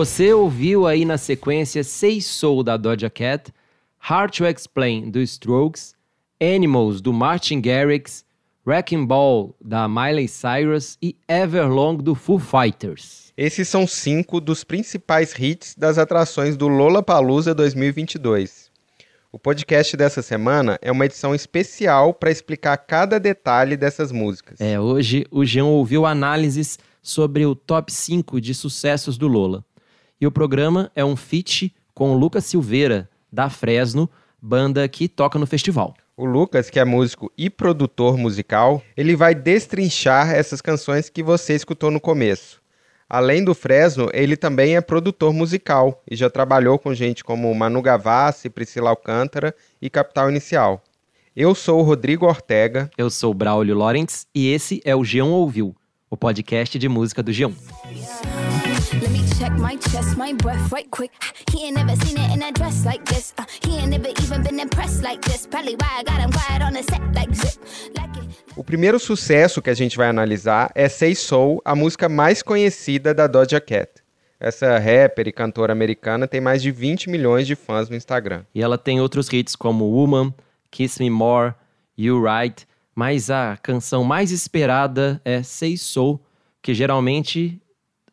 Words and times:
Você 0.00 0.32
ouviu 0.32 0.86
aí 0.86 1.04
na 1.04 1.18
sequência 1.18 1.84
Say 1.84 2.22
Soul 2.22 2.62
da 2.62 2.78
Doja 2.78 3.10
Cat, 3.10 3.52
Hard 3.98 4.34
to 4.34 4.46
Explain 4.46 5.10
do 5.10 5.20
Strokes, 5.20 5.94
Animals 6.40 7.02
do 7.02 7.12
Martin 7.12 7.60
Garrix, 7.60 8.24
Wrecking 8.66 9.04
Ball 9.04 9.54
da 9.62 9.86
Miley 9.86 10.26
Cyrus 10.26 10.96
e 11.02 11.14
Everlong 11.28 11.98
do 11.98 12.14
Foo 12.14 12.38
Fighters. 12.38 13.30
Esses 13.36 13.68
são 13.68 13.86
cinco 13.86 14.40
dos 14.40 14.64
principais 14.64 15.34
hits 15.38 15.74
das 15.76 15.98
atrações 15.98 16.56
do 16.56 16.66
Lollapalooza 16.66 17.54
2022. 17.54 18.70
O 19.30 19.38
podcast 19.38 19.98
dessa 19.98 20.22
semana 20.22 20.78
é 20.80 20.90
uma 20.90 21.04
edição 21.04 21.34
especial 21.34 22.14
para 22.14 22.30
explicar 22.30 22.78
cada 22.78 23.20
detalhe 23.20 23.76
dessas 23.76 24.10
músicas. 24.10 24.62
É, 24.62 24.80
hoje 24.80 25.26
o 25.30 25.44
Jean 25.44 25.66
ouviu 25.66 26.06
análises 26.06 26.78
sobre 27.02 27.44
o 27.44 27.54
top 27.54 27.92
5 27.92 28.40
de 28.40 28.54
sucessos 28.54 29.18
do 29.18 29.28
Lola. 29.28 29.62
E 30.20 30.26
o 30.26 30.30
programa 30.30 30.92
é 30.94 31.02
um 31.02 31.16
feat 31.16 31.74
com 31.94 32.12
o 32.12 32.18
Lucas 32.18 32.44
Silveira, 32.44 33.08
da 33.32 33.48
Fresno, 33.48 34.10
banda 34.40 34.86
que 34.86 35.08
toca 35.08 35.38
no 35.38 35.46
festival. 35.46 35.94
O 36.14 36.26
Lucas, 36.26 36.68
que 36.68 36.78
é 36.78 36.84
músico 36.84 37.32
e 37.38 37.48
produtor 37.48 38.18
musical, 38.18 38.82
ele 38.94 39.16
vai 39.16 39.34
destrinchar 39.34 40.30
essas 40.34 40.60
canções 40.60 41.08
que 41.08 41.22
você 41.22 41.54
escutou 41.54 41.90
no 41.90 41.98
começo. 41.98 42.60
Além 43.08 43.42
do 43.42 43.54
Fresno, 43.54 44.10
ele 44.12 44.36
também 44.36 44.76
é 44.76 44.80
produtor 44.82 45.32
musical 45.32 46.02
e 46.08 46.14
já 46.14 46.28
trabalhou 46.28 46.78
com 46.78 46.94
gente 46.94 47.24
como 47.24 47.52
Manu 47.54 47.80
Gavassi, 47.80 48.50
Priscila 48.50 48.90
Alcântara 48.90 49.54
e 49.80 49.88
Capital 49.88 50.28
Inicial. 50.28 50.84
Eu 51.34 51.54
sou 51.54 51.80
o 51.80 51.82
Rodrigo 51.82 52.26
Ortega. 52.26 52.90
Eu 52.98 53.08
sou 53.08 53.32
Braulio 53.32 53.74
Lawrence 53.74 54.26
e 54.34 54.52
esse 54.52 54.82
é 54.84 54.94
o 54.94 55.02
Geão 55.02 55.30
Ouviu, 55.30 55.74
o 56.10 56.16
podcast 56.16 56.78
de 56.78 56.88
música 56.90 57.22
do 57.22 57.32
Geão. 57.32 57.54
Let 58.92 59.12
me 59.12 59.22
check 59.38 59.52
my 59.52 59.76
chest, 59.76 60.16
my 60.16 60.32
breath 60.32 60.72
right 60.72 60.90
quick. 60.90 61.12
He 61.52 61.66
ain't 61.66 61.76
never 61.76 61.94
seen 62.04 62.18
it 62.18 62.32
in 62.34 62.42
a 62.42 62.50
dress 62.50 62.84
like 62.84 63.04
this. 63.04 63.32
Uh, 63.38 63.44
he 63.62 63.76
ain't 63.78 63.90
never 63.90 64.08
even 64.08 64.42
been 64.42 64.58
impressed 64.58 65.04
like 65.04 65.20
this. 65.22 65.46
Probably 65.46 65.76
why 65.76 66.00
I 66.00 66.02
got 66.02 66.18
him 66.18 66.32
quiet 66.32 66.60
on 66.60 66.72
the 66.72 66.82
set 66.82 67.00
like 67.14 67.32
zip. 67.32 67.54
Like 67.96 68.18
it. 68.18 68.28
O 68.56 68.64
primeiro 68.64 68.98
sucesso 68.98 69.62
que 69.62 69.70
a 69.70 69.74
gente 69.74 69.96
vai 69.96 70.08
analisar 70.08 70.72
é 70.74 70.88
Say 70.88 71.14
Soul, 71.14 71.62
a 71.64 71.76
música 71.76 72.08
mais 72.08 72.42
conhecida 72.42 73.14
da 73.14 73.28
Doja 73.28 73.60
Cat. 73.60 74.02
Essa 74.40 74.76
rapper 74.76 75.28
e 75.28 75.32
cantora 75.32 75.72
americana 75.72 76.26
tem 76.26 76.40
mais 76.40 76.60
de 76.60 76.72
20 76.72 77.10
milhões 77.10 77.46
de 77.46 77.54
fãs 77.54 77.88
no 77.88 77.94
Instagram. 77.94 78.44
E 78.52 78.60
ela 78.60 78.76
tem 78.76 79.00
outros 79.00 79.32
hits 79.32 79.54
como 79.54 79.84
Woman, 79.84 80.34
Kiss 80.68 81.00
Me 81.00 81.10
More, 81.10 81.54
You 81.96 82.20
Right, 82.20 82.66
mas 82.92 83.30
a 83.30 83.56
canção 83.62 84.02
mais 84.02 84.32
esperada 84.32 85.20
é 85.24 85.44
Say 85.44 85.76
Soul, 85.76 86.20
que 86.60 86.74
geralmente 86.74 87.60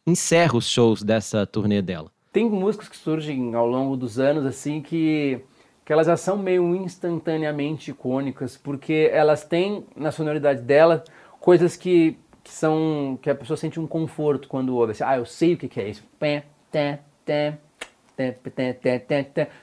encerra 0.07 0.55
os 0.55 0.67
shows 0.67 1.03
dessa 1.03 1.45
turnê 1.45 1.81
dela. 1.81 2.09
Tem 2.31 2.49
músicas 2.49 2.87
que 2.87 2.95
surgem 2.95 3.53
ao 3.53 3.67
longo 3.67 3.97
dos 3.97 4.17
anos, 4.17 4.45
assim, 4.45 4.81
que, 4.81 5.41
que 5.83 5.91
elas 5.91 6.07
já 6.07 6.15
são 6.15 6.37
meio 6.37 6.73
instantaneamente 6.75 7.91
icônicas, 7.91 8.55
porque 8.55 9.09
elas 9.11 9.43
têm 9.43 9.85
na 9.95 10.11
sonoridade 10.11 10.61
dela 10.61 11.03
coisas 11.39 11.75
que, 11.75 12.17
que 12.43 12.51
são. 12.51 13.19
que 13.21 13.29
a 13.29 13.35
pessoa 13.35 13.57
sente 13.57 13.79
um 13.79 13.87
conforto 13.87 14.47
quando 14.47 14.75
ouve. 14.75 14.93
Assim, 14.93 15.03
ah, 15.03 15.17
eu 15.17 15.25
sei 15.25 15.55
o 15.55 15.57
que, 15.57 15.67
que 15.67 15.81
é 15.81 15.89
isso. 15.89 16.03
Pé, 16.17 16.45
té, 16.71 16.99
té, 17.25 17.57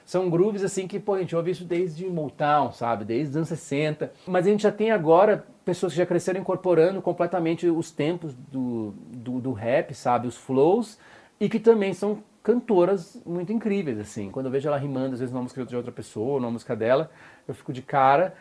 São 0.05 0.31
grooves 0.31 0.63
assim 0.63 0.87
que, 0.87 1.01
pô, 1.01 1.15
a 1.15 1.21
gente 1.21 1.35
ouve 1.35 1.51
isso 1.51 1.65
desde 1.65 2.07
Motown, 2.07 2.73
sabe? 2.73 3.05
Desde 3.05 3.31
os 3.31 3.37
anos 3.37 3.49
60. 3.49 4.13
Mas 4.27 4.47
a 4.47 4.51
gente 4.51 4.63
já 4.63 4.73
tem 4.73 4.91
agora 4.91 5.47
pessoas 5.65 5.93
que 5.93 5.99
já 5.99 6.07
cresceram 6.07 6.41
incorporando 6.41 7.01
completamente 7.03 7.67
os 7.67 7.91
tempos 7.91 8.35
do, 8.35 8.95
do, 9.09 9.41
do 9.41 9.53
rap, 9.53 9.95
sabe? 9.95 10.29
Os 10.29 10.37
flows, 10.37 10.99
e 11.41 11.49
que 11.49 11.59
também 11.59 11.93
são 11.93 12.23
cantoras 12.45 13.19
muito 13.25 13.51
incríveis, 13.55 13.99
assim. 13.99 14.31
Quando 14.31 14.47
eu 14.47 14.53
vejo 14.53 14.69
ela 14.69 14.77
rimando, 14.77 15.15
às 15.15 15.21
vezes, 15.21 15.33
numa 15.33 15.43
música 15.43 15.65
de 15.65 15.75
outra 15.75 15.91
pessoa, 15.91 16.39
numa 16.39 16.51
música 16.51 16.77
dela, 16.77 17.11
eu 17.49 17.55
fico 17.55 17.73
de 17.73 17.81
cara. 17.81 18.35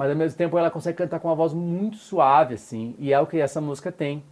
Mas 0.00 0.08
ao 0.08 0.16
mesmo 0.16 0.38
tempo 0.38 0.56
ela 0.56 0.70
consegue 0.70 0.96
cantar 0.96 1.20
com 1.20 1.28
uma 1.28 1.34
voz 1.34 1.52
muito 1.52 1.98
suave, 1.98 2.54
assim, 2.54 2.94
e 2.98 3.12
é 3.12 3.20
o 3.20 3.26
que 3.26 3.38
essa 3.38 3.60
música 3.60 3.92
tem. 3.92 4.24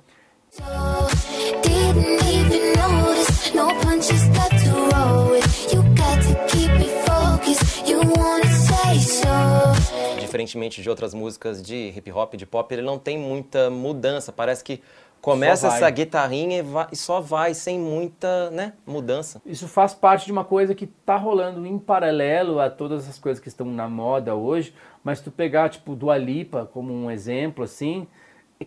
Diferentemente 10.18 10.80
de 10.80 10.88
outras 10.88 11.12
músicas 11.12 11.62
de 11.62 11.92
hip 11.94 12.10
hop, 12.12 12.34
de 12.34 12.46
pop, 12.46 12.72
ele 12.74 12.80
não 12.80 12.98
tem 12.98 13.18
muita 13.18 13.68
mudança. 13.68 14.32
Parece 14.32 14.64
que 14.64 14.82
começa 15.20 15.66
essa 15.66 15.90
guitarrinha 15.90 16.58
e, 16.58 16.62
vai- 16.62 16.86
e 16.92 16.96
só 16.96 17.20
vai, 17.20 17.52
sem 17.54 17.78
muita 17.78 18.50
né, 18.50 18.72
mudança. 18.86 19.42
Isso 19.44 19.66
faz 19.66 19.92
parte 19.92 20.26
de 20.26 20.32
uma 20.32 20.44
coisa 20.44 20.74
que 20.74 20.86
tá 20.86 21.16
rolando 21.16 21.66
em 21.66 21.78
paralelo 21.78 22.60
a 22.60 22.70
todas 22.70 23.08
as 23.08 23.18
coisas 23.18 23.42
que 23.42 23.48
estão 23.48 23.66
na 23.66 23.88
moda 23.88 24.34
hoje, 24.34 24.72
mas 25.08 25.22
tu 25.22 25.30
pegar, 25.30 25.70
tipo, 25.70 25.96
Dua 25.96 26.18
Lipa 26.18 26.68
como 26.70 26.92
um 26.92 27.10
exemplo, 27.10 27.64
assim, 27.64 28.06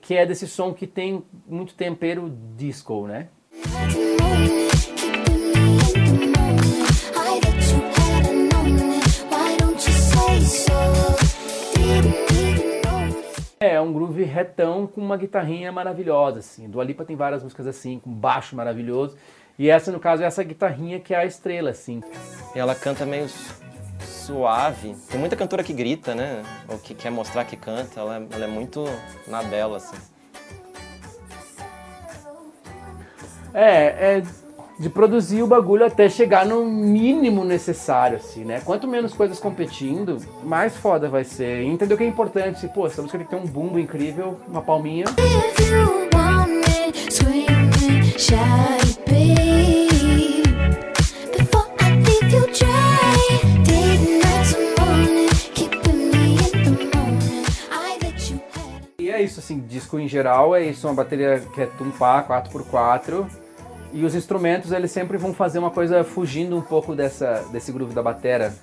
que 0.01 0.15
é 0.15 0.25
desse 0.25 0.47
som 0.47 0.73
que 0.73 0.87
tem 0.87 1.23
muito 1.47 1.75
tempero 1.75 2.35
disco, 2.57 3.05
né? 3.05 3.27
Notice. 9.61 10.65
É, 13.59 13.79
um 13.79 13.93
groove 13.93 14.23
retão 14.23 14.87
com 14.87 14.99
uma 14.99 15.15
guitarrinha 15.15 15.71
maravilhosa, 15.71 16.39
assim. 16.39 16.67
Dua 16.67 16.83
Lipa 16.83 17.05
tem 17.05 17.15
várias 17.15 17.43
músicas 17.43 17.67
assim, 17.67 17.99
com 17.99 18.09
baixo 18.09 18.55
maravilhoso, 18.55 19.15
e 19.59 19.69
essa, 19.69 19.91
no 19.91 19.99
caso, 19.99 20.23
é 20.23 20.25
essa 20.25 20.43
guitarrinha 20.43 20.99
que 20.99 21.13
é 21.13 21.17
a 21.17 21.25
estrela, 21.25 21.69
assim. 21.69 22.01
E 22.55 22.57
ela 22.57 22.73
canta 22.73 23.05
meio 23.05 23.27
suave. 24.05 24.95
Tem 25.09 25.19
muita 25.19 25.35
cantora 25.35 25.63
que 25.63 25.73
grita, 25.73 26.13
né? 26.15 26.43
Ou 26.67 26.77
que 26.77 26.93
quer 26.93 27.09
mostrar 27.11 27.45
que 27.45 27.55
canta. 27.55 27.99
Ela, 27.99 28.17
é- 28.17 28.35
ela 28.35 28.45
é 28.45 28.47
muito 28.47 28.85
na 29.27 29.41
dela, 29.43 29.77
assim. 29.77 29.97
É, 33.53 34.17
é 34.17 34.23
de 34.79 34.89
produzir 34.89 35.43
o 35.43 35.47
bagulho 35.47 35.85
até 35.85 36.09
chegar 36.09 36.45
no 36.45 36.65
mínimo 36.65 37.43
necessário, 37.45 38.17
assim, 38.17 38.43
né? 38.43 38.61
Quanto 38.65 38.87
menos 38.87 39.13
coisas 39.13 39.39
competindo, 39.39 40.17
mais 40.43 40.75
foda 40.75 41.07
vai 41.07 41.23
ser. 41.23 41.61
E 41.61 41.67
entender 41.67 41.93
o 41.93 41.97
que 41.97 42.03
é 42.03 42.07
importante. 42.07 42.67
Pô, 42.69 42.87
essa 42.87 43.01
música 43.01 43.19
tem 43.19 43.27
que 43.27 43.35
ter 43.35 43.39
um 43.39 43.45
bumbo 43.45 43.77
incrível, 43.77 44.39
uma 44.47 44.61
palminha. 44.61 45.05
If 45.19 45.69
you 45.71 46.09
want 46.15 46.49
me, 46.49 47.11
screaming, 47.11 48.17
shy, 48.17 49.80
é 59.21 59.23
isso, 59.25 59.39
assim, 59.39 59.59
disco 59.59 59.99
em 59.99 60.07
geral 60.07 60.55
é 60.55 60.63
isso, 60.63 60.87
uma 60.87 60.93
bateria 60.93 61.39
que 61.53 61.61
é 61.61 61.65
tumpar 61.65 62.27
4x4. 62.27 63.25
E 63.93 64.03
os 64.05 64.15
instrumentos, 64.15 64.71
eles 64.71 64.91
sempre 64.91 65.17
vão 65.17 65.33
fazer 65.33 65.59
uma 65.59 65.69
coisa 65.69 66.03
fugindo 66.03 66.57
um 66.57 66.61
pouco 66.61 66.95
dessa, 66.95 67.45
desse 67.51 67.71
groove 67.71 67.93
da 67.93 68.01
batera. 68.01 68.53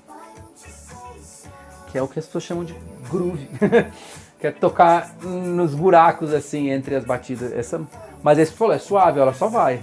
Que 1.90 1.98
é 1.98 2.02
o 2.02 2.08
que 2.08 2.18
as 2.18 2.26
pessoas 2.26 2.44
chamam 2.44 2.64
de 2.64 2.74
groove. 3.10 3.48
que 4.40 4.46
é 4.46 4.50
tocar 4.50 5.14
nos 5.22 5.74
buracos, 5.74 6.32
assim, 6.32 6.70
entre 6.70 6.94
as 6.94 7.04
batidas. 7.04 7.52
Essa, 7.52 7.80
mas 8.22 8.38
esse 8.38 8.52
falou, 8.52 8.74
é 8.74 8.78
suave, 8.78 9.20
ela 9.20 9.34
só 9.34 9.48
vai. 9.48 9.80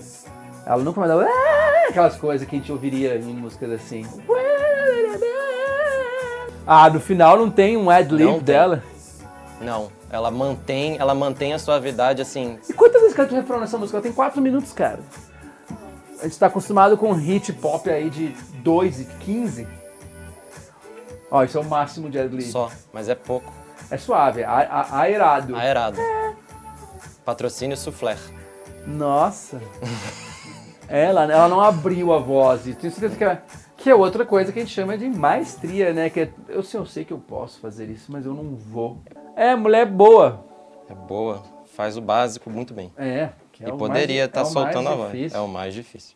Ela 0.66 0.84
não 0.84 0.94
começa 0.94 1.14
a... 1.14 1.90
Aquelas 1.90 2.18
coisas 2.18 2.48
que 2.48 2.56
a 2.56 2.60
gente 2.60 2.72
ouviria 2.72 3.16
em 3.16 3.34
músicas 3.34 3.72
assim. 3.72 4.04
Ah, 6.66 6.90
no 6.90 7.00
final 7.00 7.38
não 7.38 7.52
tem 7.52 7.78
um 7.78 7.92
ad-lib 7.92 8.26
Não 8.26 8.40
tem. 8.40 8.56
Não, 9.62 9.90
ela 10.10 10.30
mantém, 10.30 10.98
ela 11.00 11.16
mantém 11.16 11.54
a 11.54 11.60
suavidade 11.60 12.22
assim. 12.22 12.60
E 12.70 12.74
quantas 12.74 13.02
vezes 13.02 13.16
canta 13.16 13.34
o 13.34 13.38
refrão 13.38 13.60
nessa 13.60 13.78
música? 13.78 13.98
Ela 13.98 14.04
tem 14.04 14.12
4 14.14 14.42
minutos, 14.42 14.74
cara. 14.74 15.00
A 16.20 16.24
gente 16.24 16.38
tá 16.40 16.48
acostumado 16.48 16.98
com 16.98 17.12
hit 17.14 17.54
pop 17.54 17.90
aí 17.90 18.10
de 18.10 18.30
2 18.64 19.02
e 19.02 19.06
15. 19.06 19.68
Ó, 21.32 21.44
isso 21.44 21.58
é 21.58 21.62
o 21.62 21.66
máximo 21.66 22.10
de 22.10 22.20
ad-lib. 22.20 22.50
Só, 22.52 22.70
mas 22.94 23.10
é 23.10 23.16
pouco. 23.16 23.52
É 23.90 23.98
suave, 23.98 24.42
é 24.42 24.46
a- 24.46 24.88
a- 24.92 25.00
aerado. 25.02 25.56
Aerado. 25.56 25.98
Patrocínio 27.24 27.76
Soufflé. 27.78 28.18
Nossa. 28.86 29.62
ela, 30.88 31.24
ela 31.32 31.48
não 31.48 31.62
abriu 31.62 32.14
a 32.14 32.20
voz. 32.20 32.62
Tenho 32.64 32.78
certeza 32.94 33.16
que 33.16 33.24
é, 33.24 33.42
que 33.86 33.90
é 33.92 33.94
outra 33.94 34.26
coisa 34.26 34.52
que 34.52 34.58
a 34.58 34.64
gente 34.64 34.74
chama 34.74 34.98
de 34.98 35.08
maestria, 35.08 35.94
né? 35.94 36.10
Que 36.10 36.22
é, 36.22 36.30
eu, 36.50 36.64
sei, 36.64 36.80
eu 36.80 36.88
sei 36.88 37.06
que 37.06 37.14
eu 37.14 37.20
posso 37.20 37.60
fazer 37.60 37.88
isso, 37.88 38.12
mas 38.12 38.26
eu 38.26 38.34
não 38.34 38.56
vou. 38.56 39.00
É, 39.36 39.56
mulher 39.56 39.86
boa. 39.86 40.44
É 40.90 40.96
boa, 40.96 41.44
faz 41.68 41.96
o 41.96 42.02
básico 42.02 42.50
muito 42.50 42.74
bem. 42.74 42.92
É. 42.98 43.30
que 43.52 43.64
é 43.64 43.68
e 43.68 43.72
o 43.72 43.78
poderia 43.78 44.26
estar 44.26 44.40
é 44.40 44.44
o 44.44 44.46
mais 44.46 44.54
soltando 44.54 44.90
a 44.90 44.96
voz. 44.96 45.36
É 45.36 45.40
o 45.40 45.48
mais 45.48 45.72
difícil. 45.72 46.16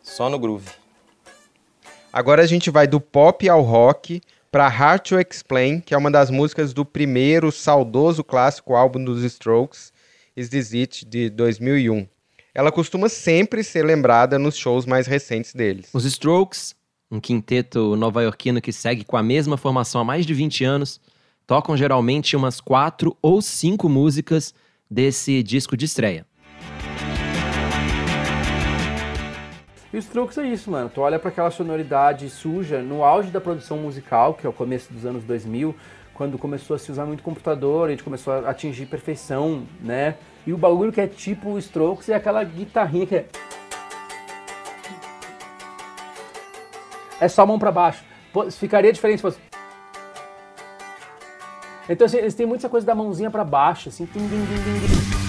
Só 0.00 0.30
no 0.30 0.38
groove. 0.38 0.70
Agora 2.10 2.40
a 2.40 2.46
gente 2.46 2.70
vai 2.70 2.86
do 2.86 2.98
pop 2.98 3.46
ao 3.46 3.60
rock 3.60 4.22
para 4.50 4.68
Hard 4.68 5.02
to 5.02 5.20
Explain, 5.20 5.80
que 5.80 5.92
é 5.92 5.98
uma 5.98 6.10
das 6.10 6.30
músicas 6.30 6.72
do 6.72 6.86
primeiro 6.86 7.52
saudoso 7.52 8.24
clássico 8.24 8.74
álbum 8.74 9.04
dos 9.04 9.22
Strokes, 9.22 9.92
Is 10.34 10.48
This 10.48 10.72
It, 10.72 11.04
de 11.04 11.28
2001. 11.28 12.08
Ela 12.54 12.70
costuma 12.70 13.08
sempre 13.08 13.64
ser 13.64 13.82
lembrada 13.82 14.38
nos 14.38 14.56
shows 14.56 14.84
mais 14.84 15.06
recentes 15.06 15.54
deles. 15.54 15.88
Os 15.94 16.04
Strokes, 16.04 16.74
um 17.10 17.18
quinteto 17.18 17.96
nova-iorquino 17.96 18.60
que 18.60 18.74
segue 18.74 19.04
com 19.04 19.16
a 19.16 19.22
mesma 19.22 19.56
formação 19.56 20.02
há 20.02 20.04
mais 20.04 20.26
de 20.26 20.34
20 20.34 20.62
anos, 20.62 21.00
tocam 21.46 21.74
geralmente 21.74 22.36
umas 22.36 22.60
quatro 22.60 23.16
ou 23.22 23.40
cinco 23.40 23.88
músicas 23.88 24.54
desse 24.90 25.42
disco 25.42 25.78
de 25.78 25.86
estreia. 25.86 26.26
E 29.90 29.96
os 29.96 30.04
truques 30.06 30.36
é 30.36 30.46
isso, 30.46 30.70
mano. 30.70 30.90
Tu 30.90 31.00
olha 31.00 31.18
pra 31.18 31.30
aquela 31.30 31.50
sonoridade 31.50 32.28
suja 32.28 32.82
no 32.82 33.02
auge 33.02 33.30
da 33.30 33.40
produção 33.40 33.78
musical, 33.78 34.34
que 34.34 34.46
é 34.46 34.50
o 34.50 34.52
começo 34.52 34.92
dos 34.92 35.06
anos 35.06 35.24
2000, 35.24 35.74
quando 36.14 36.38
começou 36.38 36.76
a 36.76 36.78
se 36.78 36.90
usar 36.90 37.06
muito 37.06 37.22
computador, 37.22 37.88
a 37.88 37.90
gente 37.90 38.04
começou 38.04 38.32
a 38.32 38.50
atingir 38.50 38.86
perfeição, 38.86 39.66
né? 39.80 40.16
E 40.46 40.52
o 40.52 40.58
bagulho 40.58 40.92
que 40.92 41.00
é 41.00 41.06
tipo 41.06 41.50
o 41.50 41.58
Strokes 41.58 42.08
é 42.08 42.14
aquela 42.14 42.42
guitarrinha 42.44 43.06
que 43.06 43.16
é. 43.16 43.26
É 47.20 47.28
só 47.28 47.46
mão 47.46 47.58
pra 47.58 47.70
baixo. 47.70 48.04
Ficaria 48.52 48.92
diferente 48.92 49.18
se 49.18 49.22
fosse. 49.22 49.38
Então, 51.88 52.06
assim, 52.06 52.18
eles 52.18 52.34
têm 52.34 52.46
muito 52.46 52.60
essa 52.60 52.68
coisa 52.68 52.86
da 52.86 52.94
mãozinha 52.94 53.30
pra 53.30 53.44
baixo, 53.44 53.88
assim. 53.88 54.06
tim, 54.06 54.18
tim, 54.20 54.28
tim, 54.28 55.16
tim. 55.16 55.21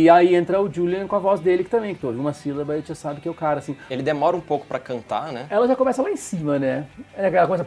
E 0.00 0.08
aí 0.08 0.36
entra 0.36 0.62
o 0.62 0.72
Julian 0.72 1.08
com 1.08 1.16
a 1.16 1.18
voz 1.18 1.40
dele 1.40 1.64
que 1.64 1.70
também, 1.70 1.92
que 1.92 2.00
tu 2.00 2.06
ouve 2.06 2.20
uma 2.20 2.32
sílaba 2.32 2.78
e 2.78 2.82
tu 2.82 2.88
já 2.88 2.94
sabe 2.94 3.20
que 3.20 3.26
é 3.26 3.30
o 3.30 3.34
cara, 3.34 3.58
assim. 3.58 3.76
Ele 3.90 4.00
demora 4.00 4.36
um 4.36 4.40
pouco 4.40 4.64
pra 4.64 4.78
cantar, 4.78 5.32
né? 5.32 5.48
Ela 5.50 5.66
já 5.66 5.74
começa 5.74 6.00
lá 6.00 6.08
em 6.08 6.16
cima, 6.16 6.56
né? 6.56 6.86
É 7.16 7.26
aquela 7.26 7.48
coisa. 7.48 7.66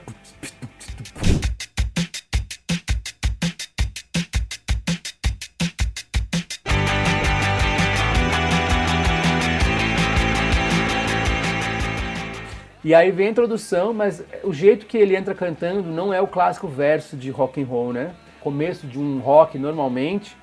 E 12.81 12.95
aí 12.95 13.11
vem 13.11 13.27
a 13.27 13.31
introdução, 13.31 13.93
mas 13.93 14.23
o 14.41 14.53
jeito 14.53 14.85
que 14.85 14.97
ele 14.97 15.17
entra 15.17 15.35
cantando 15.35 15.83
não 15.83 16.13
é 16.13 16.21
o 16.21 16.27
clássico 16.27 16.69
verso 16.69 17.17
de 17.17 17.29
rock 17.29 17.61
and 17.61 17.65
roll, 17.65 17.91
né? 17.91 18.15
Começo 18.39 18.87
de 18.87 18.97
um 18.97 19.19
rock 19.19 19.59
normalmente, 19.59 20.37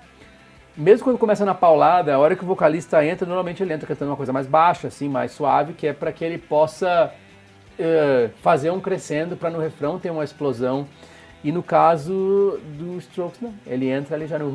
mesmo 0.78 1.04
quando 1.04 1.18
começa 1.18 1.44
na 1.44 1.54
paulada, 1.54 2.14
a 2.14 2.18
hora 2.18 2.36
que 2.36 2.44
o 2.44 2.46
vocalista 2.46 3.04
entra, 3.04 3.26
normalmente 3.26 3.62
ele 3.62 3.72
entra 3.72 3.86
cantando 3.86 4.12
uma 4.12 4.16
coisa 4.16 4.32
mais 4.32 4.46
baixa, 4.46 4.86
assim, 4.86 5.08
mais 5.08 5.32
suave, 5.32 5.72
que 5.72 5.88
é 5.88 5.92
para 5.92 6.12
que 6.12 6.24
ele 6.24 6.38
possa 6.38 7.12
eh, 7.76 8.30
fazer 8.42 8.70
um 8.70 8.80
crescendo 8.80 9.36
para 9.36 9.50
no 9.50 9.58
refrão 9.58 9.98
ter 9.98 10.10
uma 10.10 10.22
explosão. 10.22 10.86
E 11.42 11.50
no 11.50 11.62
caso 11.62 12.60
do 12.78 12.96
Strokes, 12.98 13.40
não. 13.40 13.52
Ele 13.66 13.88
entra 13.88 14.14
ali 14.14 14.26
já 14.26 14.38
no. 14.38 14.48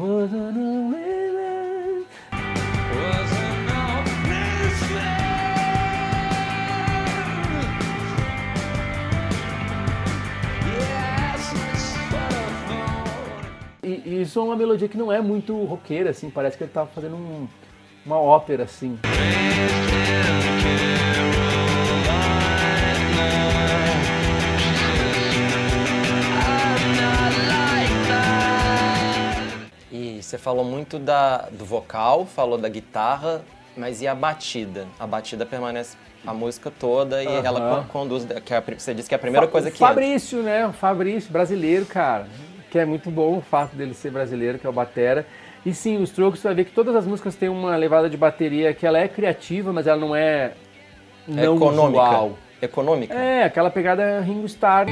Isso 14.24 14.40
é 14.40 14.44
uma 14.44 14.56
melodia 14.56 14.88
que 14.88 14.98
não 14.98 15.12
é 15.12 15.22
muito 15.22 15.56
roqueira, 15.66 16.10
assim, 16.10 16.30
parece 16.30 16.58
que 16.58 16.64
ele 16.64 16.72
tá 16.72 16.86
fazendo 16.86 17.16
um- 17.16 17.48
uma 18.06 18.18
ópera, 18.18 18.64
assim. 18.64 18.98
E 29.92 30.22
você 30.24 30.38
falou 30.38 30.66
muito 30.66 30.98
da, 30.98 31.50
do 31.52 31.64
vocal, 31.66 32.26
falou 32.26 32.58
da 32.58 32.68
guitarra, 32.68 33.42
mas 33.78 34.02
e 34.02 34.08
a 34.08 34.16
batida? 34.16 34.88
A 35.00 35.06
batida 35.06 35.46
permanece 35.46 35.96
a 36.26 36.34
música 36.34 36.72
toda 36.72 37.24
e 37.24 37.28
Aham. 37.28 37.42
ela 37.46 37.84
co- 37.84 37.90
conduz. 37.90 38.26
Que 38.44 38.54
é 38.54 38.58
a 38.58 38.62
você 38.62 38.94
disse 38.94 39.08
que 39.08 39.14
é 39.14 39.18
a 39.18 39.20
primeira 39.20 39.46
Fa- 39.46 39.52
coisa 39.52 39.70
que. 39.70 39.76
entra. 39.78 39.88
Fabrício, 39.90 40.42
né? 40.42 40.66
O 40.68 40.74
Fabrício, 40.74 41.32
brasileiro, 41.32 41.86
cara. 41.86 42.28
Que 42.74 42.80
é 42.80 42.86
muito 42.86 43.12
bom 43.12 43.38
o 43.38 43.42
fato 43.42 43.76
dele 43.76 43.94
ser 43.94 44.10
brasileiro, 44.10 44.58
que 44.58 44.66
é 44.66 44.70
o 44.70 44.74
Batera. 44.74 45.28
E 45.64 45.76
sim, 45.76 46.02
os 46.02 46.10
Strokes, 46.10 46.42
vai 46.42 46.56
ver 46.56 46.66
que 46.66 46.72
todas 46.72 46.96
as 46.96 47.06
músicas 47.06 47.36
têm 47.36 47.48
uma 47.48 47.76
levada 47.76 48.10
de 48.10 48.18
bateria 48.18 48.74
que 48.74 48.84
ela 48.84 48.98
é 48.98 49.08
criativa, 49.08 49.72
mas 49.72 49.86
ela 49.86 50.02
não 50.02 50.16
é 50.16 50.54
não 51.28 51.56
econômica. 51.56 52.02
usual. 52.02 52.38
Econômica. 52.60 53.14
É, 53.14 53.44
aquela 53.44 53.70
pegada 53.70 54.20
Ringo 54.22 54.48
Starr. 54.48 54.88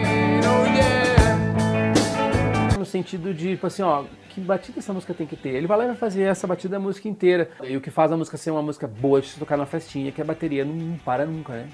No 2.78 2.86
sentido 2.86 3.34
de, 3.34 3.56
tipo 3.56 3.66
assim, 3.66 3.82
ó, 3.82 4.04
que 4.30 4.40
batida 4.40 4.78
essa 4.78 4.94
música 4.94 5.16
tem 5.16 5.26
que 5.26 5.36
ter? 5.36 5.50
Ele 5.50 5.66
vai 5.66 5.80
lá 5.80 5.86
e 5.86 5.88
vai 5.88 5.96
fazer 5.96 6.22
essa 6.22 6.46
batida 6.46 6.78
a 6.78 6.80
música 6.80 7.10
inteira. 7.10 7.50
E 7.64 7.76
o 7.76 7.82
que 7.82 7.90
faz 7.90 8.12
a 8.12 8.16
música 8.16 8.38
ser 8.38 8.52
uma 8.52 8.62
música 8.62 8.88
boa 8.88 9.20
de 9.22 9.28
se 9.28 9.40
tocar 9.40 9.58
na 9.58 9.66
festinha, 9.66 10.10
é 10.10 10.12
que 10.12 10.22
a 10.22 10.26
bateria 10.26 10.64
não, 10.64 10.76
não 10.76 10.98
para 11.00 11.26
nunca, 11.26 11.54
né? 11.54 11.68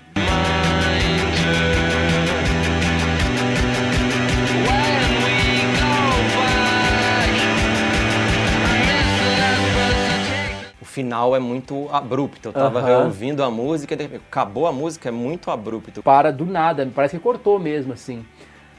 Final 11.18 11.36
é 11.36 11.40
muito 11.40 11.90
abrupto. 11.92 12.50
Eu 12.50 12.54
tava 12.54 12.80
ouvindo 13.06 13.44
a 13.44 13.50
música, 13.50 13.96
de 13.96 14.04
repente, 14.04 14.24
acabou 14.30 14.68
a 14.68 14.72
música, 14.72 15.10
é 15.10 15.12
muito 15.12 15.50
abrupto. 15.50 16.04
para 16.04 16.32
do 16.32 16.46
nada, 16.46 16.88
parece 16.94 17.18
que 17.18 17.24
cortou 17.24 17.58
mesmo, 17.60 17.94
assim. 17.94 18.24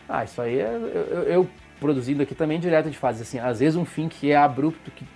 Ah, 0.08 0.22
isso 0.24 0.40
aí 0.40 0.58
é. 0.60 0.72
Eu, 0.72 1.22
eu- 1.24 1.48
produzindo 1.80 2.22
aqui 2.22 2.34
também 2.34 2.58
direto 2.58 2.86
gente 2.86 2.98
faz 2.98 3.20
assim, 3.20 3.38
às 3.38 3.60
vezes 3.60 3.76
um 3.76 3.84
fim 3.84 4.08
que 4.08 4.32
é 4.32 4.36
abrupto 4.36 4.90
que 4.90 5.06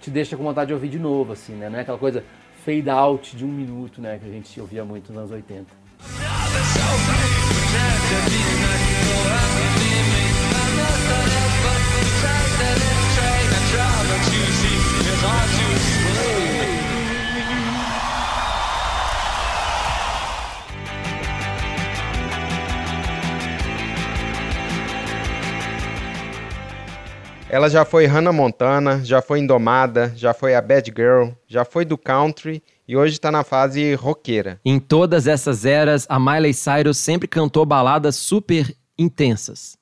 te 0.00 0.08
deixa 0.08 0.36
com 0.36 0.44
vontade 0.44 0.68
de 0.68 0.74
ouvir 0.74 0.88
de 0.88 1.00
novo, 1.00 1.32
assim, 1.32 1.52
né? 1.54 1.68
Não 1.68 1.78
é 1.78 1.82
aquela 1.82 1.98
coisa 1.98 2.22
fade 2.64 2.88
out 2.88 3.36
de 3.36 3.44
um 3.44 3.48
minuto, 3.48 4.00
né? 4.00 4.18
Que 4.22 4.28
a 4.28 4.32
gente 4.32 4.60
ouvia 4.60 4.84
muito 4.84 5.08
nos 5.12 5.18
anos 5.18 5.30
80. 5.32 5.66
Ela 27.56 27.70
já 27.70 27.86
foi 27.86 28.04
Hannah 28.04 28.34
Montana, 28.34 29.00
já 29.02 29.22
foi 29.22 29.38
Indomada, 29.38 30.12
já 30.14 30.34
foi 30.34 30.54
a 30.54 30.60
Bad 30.60 30.92
Girl, 30.94 31.30
já 31.48 31.64
foi 31.64 31.86
do 31.86 31.96
country 31.96 32.62
e 32.86 32.94
hoje 32.94 33.18
tá 33.18 33.32
na 33.32 33.42
fase 33.42 33.94
roqueira. 33.94 34.60
Em 34.62 34.78
todas 34.78 35.26
essas 35.26 35.64
eras, 35.64 36.04
a 36.06 36.20
Miley 36.20 36.52
Cyrus 36.52 36.98
sempre 36.98 37.26
cantou 37.26 37.64
baladas 37.64 38.16
super 38.16 38.76
intensas. 38.98 39.78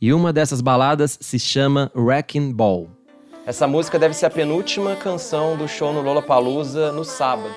E 0.00 0.12
uma 0.12 0.32
dessas 0.32 0.60
baladas 0.60 1.18
se 1.20 1.40
chama 1.40 1.90
Wrecking 1.92 2.52
Ball. 2.52 2.88
Essa 3.44 3.66
música 3.66 3.98
deve 3.98 4.14
ser 4.14 4.26
a 4.26 4.30
penúltima 4.30 4.94
canção 4.94 5.56
do 5.56 5.66
show 5.66 5.92
no 5.92 6.02
Lollapalooza 6.02 6.92
no 6.92 7.04
sábado. 7.04 7.52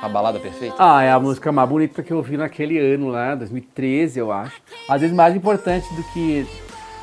A 0.00 0.08
balada 0.08 0.40
perfeita? 0.40 0.76
Ah, 0.78 1.02
é 1.02 1.10
a 1.10 1.20
música 1.20 1.52
mais 1.52 1.68
bonita 1.68 2.02
que 2.02 2.10
eu 2.10 2.16
ouvi 2.16 2.38
naquele 2.38 2.78
ano 2.78 3.08
lá, 3.08 3.34
2013, 3.34 4.18
eu 4.18 4.32
acho. 4.32 4.62
Às 4.88 5.02
vezes 5.02 5.14
mais 5.14 5.36
importante 5.36 5.94
do 5.94 6.02
que 6.04 6.46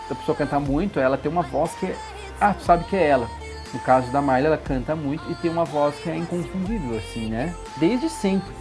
a 0.09 0.15
pessoa 0.15 0.35
cantar 0.35 0.59
muito, 0.59 0.99
ela 0.99 1.17
ter 1.17 1.29
uma 1.29 1.41
voz 1.41 1.71
que 1.75 1.85
é 1.87 1.95
ah, 2.41 2.55
tu 2.55 2.63
sabe 2.63 2.85
que 2.85 2.95
é 2.95 3.07
ela. 3.07 3.29
No 3.71 3.79
caso 3.81 4.11
da 4.11 4.19
Miley, 4.19 4.47
ela 4.47 4.57
canta 4.57 4.95
muito 4.95 5.23
e 5.31 5.35
tem 5.35 5.51
uma 5.51 5.63
voz 5.63 5.95
que 5.97 6.09
é 6.09 6.17
inconfundível, 6.17 6.97
assim, 6.97 7.27
né? 7.27 7.53
Desde 7.77 8.09
sempre. 8.09 8.51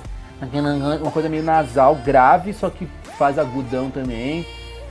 Uma 1.00 1.10
coisa 1.10 1.30
meio 1.30 1.42
nasal, 1.42 1.94
grave, 1.96 2.52
só 2.52 2.68
que 2.68 2.86
faz 3.18 3.38
agudão 3.38 3.90
também. 3.90 4.46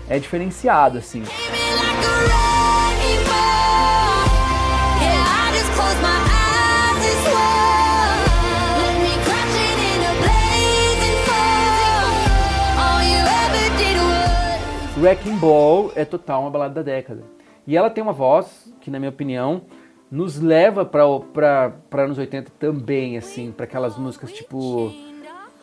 É 0.09 0.17
diferenciado, 0.17 0.97
assim. 0.97 1.23
Wrecking 14.99 15.37
Ball 15.37 15.93
é 15.95 16.03
total 16.03 16.41
uma 16.41 16.51
balada 16.51 16.73
da 16.73 16.81
década. 16.81 17.23
E 17.65 17.77
ela 17.77 17.89
tem 17.89 18.03
uma 18.03 18.11
voz 18.11 18.69
que, 18.81 18.91
na 18.91 18.99
minha 18.99 19.09
opinião, 19.09 19.61
nos 20.11 20.41
leva 20.41 20.83
para 20.83 21.73
anos 21.93 22.17
80 22.17 22.51
também, 22.59 23.17
assim, 23.17 23.49
para 23.49 23.63
aquelas 23.63 23.97
músicas 23.97 24.33
tipo. 24.33 24.93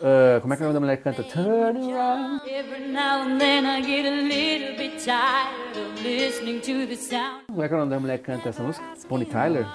ah, 0.02 0.40
como 0.40 0.54
é 0.54 0.56
que 0.56 0.62
é 0.62 0.64
o 0.64 0.68
nome 0.68 0.74
da 0.74 0.80
mulher 0.80 0.96
que 0.96 1.02
canta? 1.02 1.22
Turn 1.22 1.92
around. 1.92 2.48
Every 2.48 2.88
now 2.90 3.28
and 3.28 3.38
then 3.38 3.66
I 3.66 3.82
get 3.82 4.06
a 4.06 4.22
little 4.22 4.74
bit 4.78 5.04
tired 5.04 5.76
of 5.76 6.02
listening 6.02 6.60
to 6.60 6.86
the 6.86 6.96
sound. 6.96 7.44
Como 7.48 7.62
é 7.62 7.68
que 7.68 7.74
é 7.74 7.76
o 7.76 7.80
nome 7.80 7.90
da 7.90 8.00
mulher 8.00 8.18
que 8.18 8.24
canta 8.24 8.48
essa 8.48 8.62
música? 8.62 8.86
Bonnie 9.06 9.26
Tyler? 9.26 9.66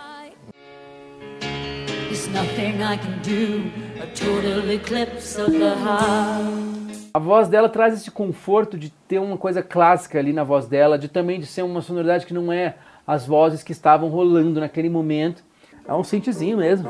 There's 1.39 2.27
nothing 2.29 2.81
I 2.81 2.97
can 2.97 3.21
do, 3.21 3.71
a 4.01 4.07
total 4.15 4.71
eclipse 4.71 5.39
of 5.39 5.51
the 5.51 5.75
heart. 5.75 6.80
A 7.13 7.19
voz 7.19 7.49
dela 7.49 7.67
traz 7.67 7.93
esse 7.93 8.09
conforto 8.09 8.77
de 8.77 8.89
ter 8.89 9.19
uma 9.19 9.37
coisa 9.37 9.61
clássica 9.61 10.17
ali 10.17 10.31
na 10.31 10.45
voz 10.45 10.65
dela, 10.65 10.97
de 10.97 11.09
também 11.09 11.41
de 11.41 11.45
ser 11.45 11.61
uma 11.61 11.81
sonoridade 11.81 12.25
que 12.25 12.33
não 12.33 12.53
é 12.53 12.75
as 13.05 13.27
vozes 13.27 13.63
que 13.63 13.73
estavam 13.73 14.07
rolando 14.07 14.61
naquele 14.61 14.89
momento. 14.89 15.43
É 15.85 15.93
um 15.93 16.05
synthzinho 16.05 16.57
mesmo. 16.57 16.89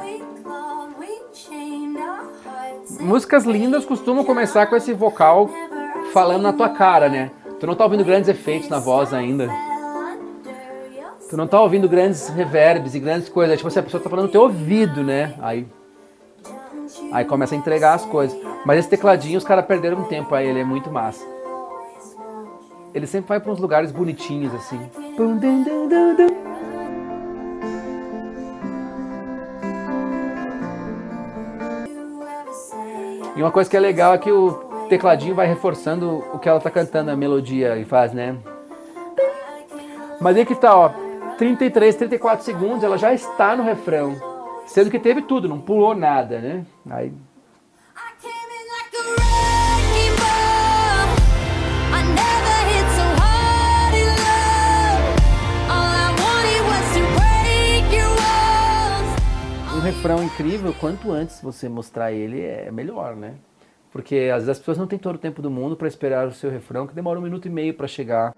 Músicas 3.00 3.46
lindas 3.46 3.84
costumam 3.84 4.24
começar 4.24 4.68
com 4.68 4.76
esse 4.76 4.94
vocal 4.94 5.50
falando 6.14 6.44
na 6.44 6.54
tua 6.54 6.70
cara, 6.70 7.10
né? 7.10 7.32
Tu 7.60 7.66
não 7.66 7.74
tá 7.74 7.84
ouvindo 7.84 8.06
grandes 8.06 8.30
efeitos 8.30 8.70
na 8.70 8.78
voz 8.78 9.14
ainda. 9.14 9.50
Tu 11.28 11.36
não 11.36 11.48
tá 11.48 11.60
ouvindo 11.60 11.90
grandes 11.90 12.28
reverbs 12.30 12.94
e 12.94 13.00
grandes 13.00 13.28
coisas. 13.28 13.58
Tipo 13.58 13.70
assim, 13.70 13.80
a 13.80 13.84
pessoa 13.84 14.04
tá 14.04 14.10
falando 14.10 14.26
no 14.26 14.32
teu 14.32 14.42
ouvido, 14.42 15.04
né? 15.04 15.34
Aí, 15.42 15.66
aí 17.12 17.26
começa 17.26 17.54
a 17.56 17.58
entregar 17.58 17.94
as 17.94 18.06
coisas. 18.06 18.38
Mas 18.66 18.80
esse 18.80 18.90
tecladinho 18.90 19.38
os 19.38 19.44
caras 19.44 19.66
perderam 19.66 20.00
um 20.00 20.04
tempo 20.04 20.34
aí, 20.34 20.48
ele 20.48 20.60
é 20.60 20.64
muito 20.64 20.92
massa. 20.92 21.26
Ele 22.94 23.08
sempre 23.08 23.30
vai 23.30 23.40
pra 23.40 23.52
uns 23.52 23.60
lugares 23.60 23.92
bonitinhos, 23.92 24.54
assim. 24.54 24.80
E 33.36 33.42
uma 33.42 33.52
coisa 33.52 33.70
que 33.70 33.78
é 33.78 33.80
legal 33.80 34.14
é 34.14 34.18
que 34.18 34.32
o 34.32 34.52
tecladinho 34.90 35.34
vai 35.34 35.48
reforçando 35.48 36.24
o 36.34 36.38
que 36.38 36.50
ela 36.50 36.60
tá 36.60 36.70
cantando, 36.70 37.12
a 37.12 37.16
melodia 37.16 37.78
e 37.78 37.86
faz, 37.86 38.12
né? 38.12 38.36
Mas 40.20 40.36
aí 40.36 40.46
que 40.46 40.54
tá, 40.54 40.78
ó, 40.78 40.92
33, 41.38 41.96
34 41.96 42.46
segundos, 42.46 42.84
ela 42.84 42.98
já 42.98 43.14
está 43.14 43.56
no 43.56 43.64
refrão. 43.64 44.31
Sendo 44.66 44.90
que 44.90 45.00
teve 45.00 45.22
tudo, 45.22 45.50
não 45.50 45.60
pulou 45.60 45.94
nada, 45.94 46.40
né? 46.40 46.66
Aí 46.90 47.14
um 59.82 59.84
refrão 59.84 60.24
incrível, 60.24 60.72
quanto 60.80 61.12
antes 61.12 61.42
você 61.42 61.68
mostrar 61.68 62.12
ele 62.12 62.40
é 62.40 62.70
melhor, 62.70 63.16
né? 63.16 63.34
Porque 63.92 64.30
às 64.32 64.44
vezes 64.44 64.50
as 64.50 64.60
pessoas 64.60 64.78
não 64.78 64.86
têm 64.86 65.00
todo 65.00 65.16
o 65.16 65.20
tempo 65.20 65.42
do 65.42 65.50
mundo 65.50 65.76
para 65.76 65.88
esperar 65.88 66.28
o 66.28 66.32
seu 66.32 66.52
refrão, 66.52 66.86
que 66.86 66.94
demora 66.94 67.18
um 67.18 67.24
minuto 67.24 67.48
e 67.48 67.52
meio 67.52 67.74
para 67.74 67.88
chegar. 67.88 68.32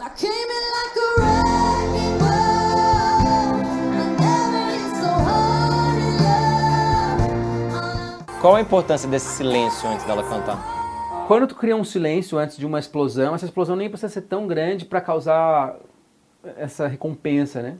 I 0.00 0.57
Qual 8.40 8.54
a 8.54 8.60
importância 8.60 9.08
desse 9.08 9.36
silêncio 9.36 9.88
antes 9.88 10.06
dela 10.06 10.22
cantar? 10.22 11.26
Quando 11.26 11.48
tu 11.48 11.56
cria 11.56 11.74
um 11.74 11.82
silêncio 11.82 12.38
antes 12.38 12.56
de 12.56 12.64
uma 12.64 12.78
explosão, 12.78 13.34
essa 13.34 13.44
explosão 13.44 13.74
nem 13.74 13.88
precisa 13.88 14.12
ser 14.12 14.22
tão 14.22 14.46
grande 14.46 14.84
para 14.84 15.00
causar 15.00 15.74
essa 16.56 16.86
recompensa, 16.86 17.60
né? 17.60 17.78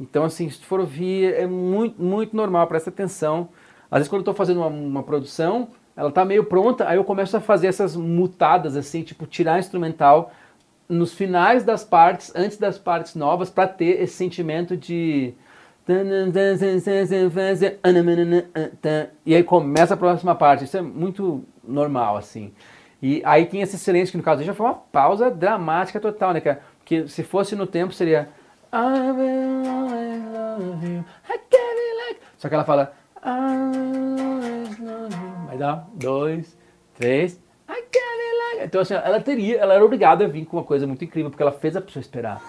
Então, 0.00 0.24
assim, 0.24 0.50
se 0.50 0.58
tu 0.58 0.66
for 0.66 0.80
ouvir, 0.80 1.32
é 1.34 1.46
muito, 1.46 2.02
muito 2.02 2.34
normal, 2.34 2.66
presta 2.66 2.90
atenção. 2.90 3.48
Às 3.88 4.00
vezes, 4.00 4.08
quando 4.08 4.22
eu 4.22 4.24
tô 4.24 4.34
fazendo 4.34 4.58
uma, 4.58 4.66
uma 4.66 5.02
produção, 5.04 5.68
ela 5.96 6.10
tá 6.10 6.24
meio 6.24 6.44
pronta, 6.44 6.88
aí 6.88 6.96
eu 6.96 7.04
começo 7.04 7.36
a 7.36 7.40
fazer 7.40 7.68
essas 7.68 7.94
mutadas, 7.94 8.76
assim, 8.76 9.04
tipo, 9.04 9.26
tirar 9.26 9.60
instrumental 9.60 10.32
nos 10.88 11.14
finais 11.14 11.62
das 11.62 11.84
partes, 11.84 12.32
antes 12.34 12.58
das 12.58 12.78
partes 12.78 13.14
novas, 13.14 13.48
para 13.48 13.68
ter 13.68 14.02
esse 14.02 14.14
sentimento 14.14 14.76
de. 14.76 15.34
E 19.26 19.34
aí 19.34 19.42
começa 19.44 19.94
a 19.94 19.96
próxima 19.96 20.34
parte. 20.34 20.64
Isso 20.64 20.76
é 20.76 20.82
muito 20.82 21.44
normal, 21.62 22.16
assim. 22.16 22.52
E 23.02 23.20
aí 23.24 23.44
tem 23.44 23.60
esse 23.60 23.78
silêncio, 23.78 24.12
que 24.12 24.16
no 24.16 24.22
caso 24.22 24.42
já 24.42 24.54
foi 24.54 24.64
uma 24.64 24.74
pausa 24.74 25.30
dramática 25.30 26.00
total, 26.00 26.32
né? 26.32 26.40
cara? 26.40 26.62
Porque 26.78 27.06
se 27.06 27.22
fosse 27.22 27.54
no 27.54 27.66
tempo 27.66 27.92
seria. 27.92 28.28
Só 32.38 32.48
que 32.48 32.54
ela 32.54 32.64
fala. 32.64 32.94
I 33.22 33.70
will 33.80 33.90
always 33.90 34.78
love 34.78 35.12
you. 35.12 35.48
Aí 35.50 35.58
dá 35.58 35.84
dois, 35.94 36.56
três. 36.94 37.40
Então, 38.64 38.80
assim, 38.80 38.94
ela 38.94 39.20
teria, 39.20 39.58
ela 39.58 39.74
era 39.74 39.84
obrigada 39.84 40.24
a 40.24 40.28
vir 40.28 40.46
com 40.46 40.56
uma 40.56 40.64
coisa 40.64 40.86
muito 40.86 41.04
incrível, 41.04 41.30
porque 41.30 41.42
ela 41.42 41.52
fez 41.52 41.76
a 41.76 41.80
pessoa 41.80 42.00
esperar. 42.00 42.40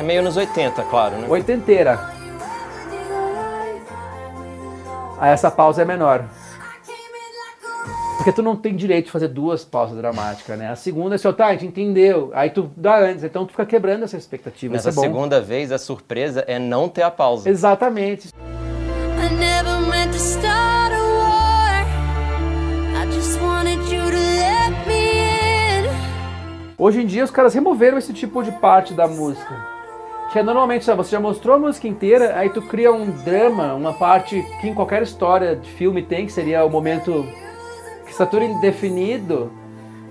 É 0.00 0.02
meio 0.02 0.22
nos 0.22 0.34
80, 0.34 0.82
claro, 0.84 1.18
né? 1.18 1.26
Oitenteira. 1.28 2.00
Aí 5.18 5.30
essa 5.30 5.50
pausa 5.50 5.82
é 5.82 5.84
menor. 5.84 6.24
Porque 8.16 8.32
tu 8.32 8.42
não 8.42 8.56
tem 8.56 8.74
direito 8.74 9.06
de 9.06 9.10
fazer 9.12 9.28
duas 9.28 9.62
pausas 9.62 9.98
dramáticas, 9.98 10.58
né? 10.58 10.70
A 10.70 10.74
segunda 10.76 11.16
é 11.16 11.18
só, 11.18 11.34
tá, 11.34 11.48
a 11.48 11.52
gente 11.52 11.66
entendeu. 11.66 12.30
Aí 12.32 12.48
tu 12.48 12.70
dá 12.74 12.98
antes, 12.98 13.24
então 13.24 13.44
tu 13.44 13.50
fica 13.50 13.66
quebrando 13.66 14.04
essa 14.04 14.16
expectativa. 14.16 14.72
Nessa 14.72 14.88
é 14.88 14.92
bom. 14.92 15.02
segunda 15.02 15.38
vez, 15.38 15.70
a 15.70 15.76
surpresa 15.76 16.46
é 16.48 16.58
não 16.58 16.88
ter 16.88 17.02
a 17.02 17.10
pausa. 17.10 17.50
Exatamente. 17.50 18.28
I 18.38 19.34
never 19.34 19.80
meant 19.86 20.12
to 20.12 20.18
start 20.18 20.94
a 20.94 21.02
war. 21.02 21.84
I 22.96 23.12
just 23.12 23.38
wanted 23.38 23.82
you 23.92 24.00
to 24.00 24.16
let 24.16 24.86
me 24.86 25.84
in. 25.84 25.90
Hoje 26.78 27.02
em 27.02 27.06
dia 27.06 27.22
os 27.22 27.30
caras 27.30 27.52
removeram 27.52 27.98
esse 27.98 28.14
tipo 28.14 28.42
de 28.42 28.50
parte 28.52 28.94
da 28.94 29.06
música. 29.06 29.79
Que 30.32 30.38
é 30.38 30.42
normalmente, 30.42 30.84
sabe, 30.84 30.98
você 30.98 31.10
já 31.10 31.20
mostrou 31.20 31.56
a 31.56 31.58
música 31.58 31.88
inteira, 31.88 32.36
aí 32.36 32.48
tu 32.50 32.62
cria 32.62 32.92
um 32.92 33.10
drama, 33.10 33.74
uma 33.74 33.92
parte 33.92 34.40
que 34.60 34.68
em 34.68 34.74
qualquer 34.74 35.02
história 35.02 35.56
de 35.56 35.68
filme 35.68 36.02
tem, 36.02 36.24
que 36.24 36.32
seria 36.32 36.64
o 36.64 36.70
momento 36.70 37.26
que 38.04 38.12
está 38.12 38.24
tudo 38.24 38.44
indefinido. 38.44 39.50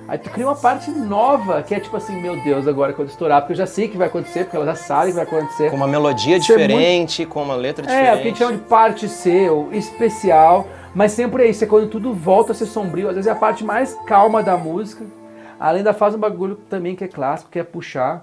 Aí 0.10 0.18
tu 0.18 0.30
cria 0.30 0.46
uma 0.46 0.56
parte 0.56 0.90
nova, 0.92 1.62
que 1.62 1.74
é 1.74 1.80
tipo 1.80 1.96
assim, 1.96 2.20
meu 2.20 2.36
Deus, 2.42 2.68
agora 2.68 2.92
quando 2.92 3.10
estourar, 3.10 3.42
porque 3.42 3.54
eu 3.54 3.58
já 3.58 3.66
sei 3.66 3.88
que 3.88 3.96
vai 3.96 4.08
acontecer, 4.08 4.44
porque 4.44 4.58
ela 4.58 4.66
já 4.66 4.76
sabe 4.76 5.12
que 5.12 5.16
vai 5.16 5.24
acontecer. 5.24 5.70
Com 5.70 5.78
uma 5.78 5.88
melodia 5.88 6.36
Isso 6.36 6.52
é 6.52 6.58
diferente, 6.58 7.26
com 7.26 7.44
uma 7.44 7.56
letra 7.56 7.86
É, 7.86 7.88
o 7.88 7.88
que 7.88 7.94
a 7.94 8.02
diferente. 8.02 8.24
gente 8.24 8.38
chama 8.40 8.52
de 8.54 8.64
parte 8.64 9.08
C, 9.08 9.50
ou 9.50 9.72
especial, 9.72 10.68
mas 10.94 11.14
sempre 11.14 11.44
é 11.44 11.50
isso, 11.50 11.64
é 11.64 11.68
quando 11.68 11.88
tudo 11.88 12.12
volta 12.12 12.52
a 12.52 12.56
ser 12.56 12.66
sombrio, 12.66 13.08
às 13.08 13.16
vezes 13.16 13.28
é 13.28 13.32
a 13.32 13.36
parte 13.36 13.64
mais 13.64 13.94
calma 14.06 14.44
da 14.44 14.58
música, 14.58 15.06
além 15.60 15.84
da 15.84 15.94
faz 15.94 16.16
um 16.16 16.18
bagulho 16.18 16.56
também 16.70 16.96
que 16.96 17.04
é 17.04 17.08
clássico, 17.08 17.52
que 17.52 17.60
é 17.60 17.64
puxar. 17.64 18.22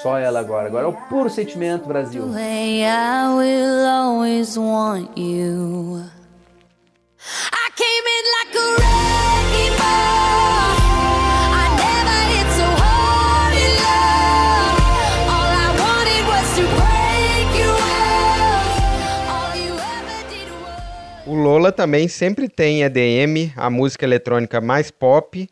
Só 0.00 0.16
ela 0.18 0.40
agora, 0.40 0.66
agora 0.66 0.84
é 0.84 0.88
o 0.88 0.92
puro 0.92 1.28
sentimento, 1.28 1.86
Brasil. 1.86 2.26
Way 2.26 2.84
I 2.84 3.28
will 3.36 3.86
always 3.86 4.56
want 4.56 5.10
you. 5.16 6.02
I 7.52 7.70
came 7.76 8.06
in 8.08 8.24
like 8.38 8.56
a 8.56 8.66
wrecking 8.78 9.76
ball. 9.78 10.76
I 11.54 11.66
never 11.76 12.18
hit 12.32 12.48
so 12.56 12.66
hard 12.82 13.54
in 13.54 13.72
love. 13.82 14.76
All 15.28 15.50
I 15.54 15.68
wanted 15.82 16.24
was 16.26 16.46
to 16.56 16.64
break 16.78 17.48
your 17.60 17.74
walls. 17.74 18.74
All 19.30 19.54
you 19.56 19.74
ever 19.74 20.18
did 20.30 20.48
was. 20.60 21.26
O 21.26 21.34
Lola 21.34 21.70
também 21.70 22.08
sempre 22.08 22.48
tem 22.48 22.82
EDM, 22.82 23.52
a 23.56 23.70
música 23.70 24.04
eletrônica 24.04 24.60
mais 24.60 24.90
pop. 24.90 25.48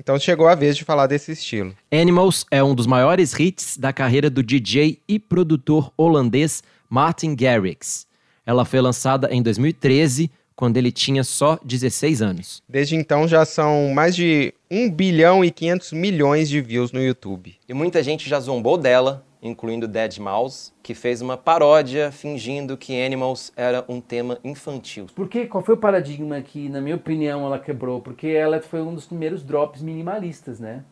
Então 0.00 0.18
chegou 0.18 0.48
a 0.48 0.54
vez 0.54 0.78
de 0.78 0.82
falar 0.82 1.06
desse 1.06 1.32
estilo. 1.32 1.76
Animals 1.92 2.46
é 2.50 2.64
um 2.64 2.74
dos 2.74 2.86
maiores 2.86 3.38
hits 3.38 3.76
da 3.76 3.92
carreira 3.92 4.30
do 4.30 4.42
DJ 4.42 4.98
e 5.06 5.18
produtor 5.18 5.92
holandês 5.94 6.62
Martin 6.88 7.34
Garrix. 7.34 8.06
Ela 8.46 8.64
foi 8.64 8.80
lançada 8.80 9.28
em 9.30 9.42
2013 9.42 10.30
quando 10.56 10.78
ele 10.78 10.90
tinha 10.90 11.22
só 11.22 11.58
16 11.62 12.22
anos. 12.22 12.62
Desde 12.66 12.96
então 12.96 13.28
já 13.28 13.44
são 13.44 13.92
mais 13.92 14.16
de 14.16 14.54
1 14.70 14.90
bilhão 14.90 15.44
e 15.44 15.50
500 15.50 15.92
milhões 15.92 16.48
de 16.48 16.62
views 16.62 16.92
no 16.92 17.02
YouTube. 17.02 17.54
E 17.68 17.74
muita 17.74 18.02
gente 18.02 18.26
já 18.26 18.40
zombou 18.40 18.78
dela, 18.78 19.26
incluindo 19.42 19.88
Dead 19.88 20.18
Mouse, 20.18 20.72
que 20.82 20.94
fez 20.94 21.22
uma 21.22 21.36
paródia 21.36 22.12
fingindo 22.12 22.76
que 22.76 23.02
Animals 23.02 23.52
era 23.56 23.84
um 23.88 24.00
tema 24.00 24.38
infantil. 24.44 25.06
Porque 25.14 25.46
qual 25.46 25.64
foi 25.64 25.74
o 25.74 25.78
paradigma 25.78 26.40
que, 26.40 26.68
na 26.68 26.80
minha 26.80 26.96
opinião, 26.96 27.44
ela 27.44 27.58
quebrou? 27.58 28.00
Porque 28.00 28.28
ela 28.28 28.60
foi 28.60 28.80
um 28.80 28.94
dos 28.94 29.06
primeiros 29.06 29.42
drops 29.42 29.82
minimalistas, 29.82 30.60
né? 30.60 30.84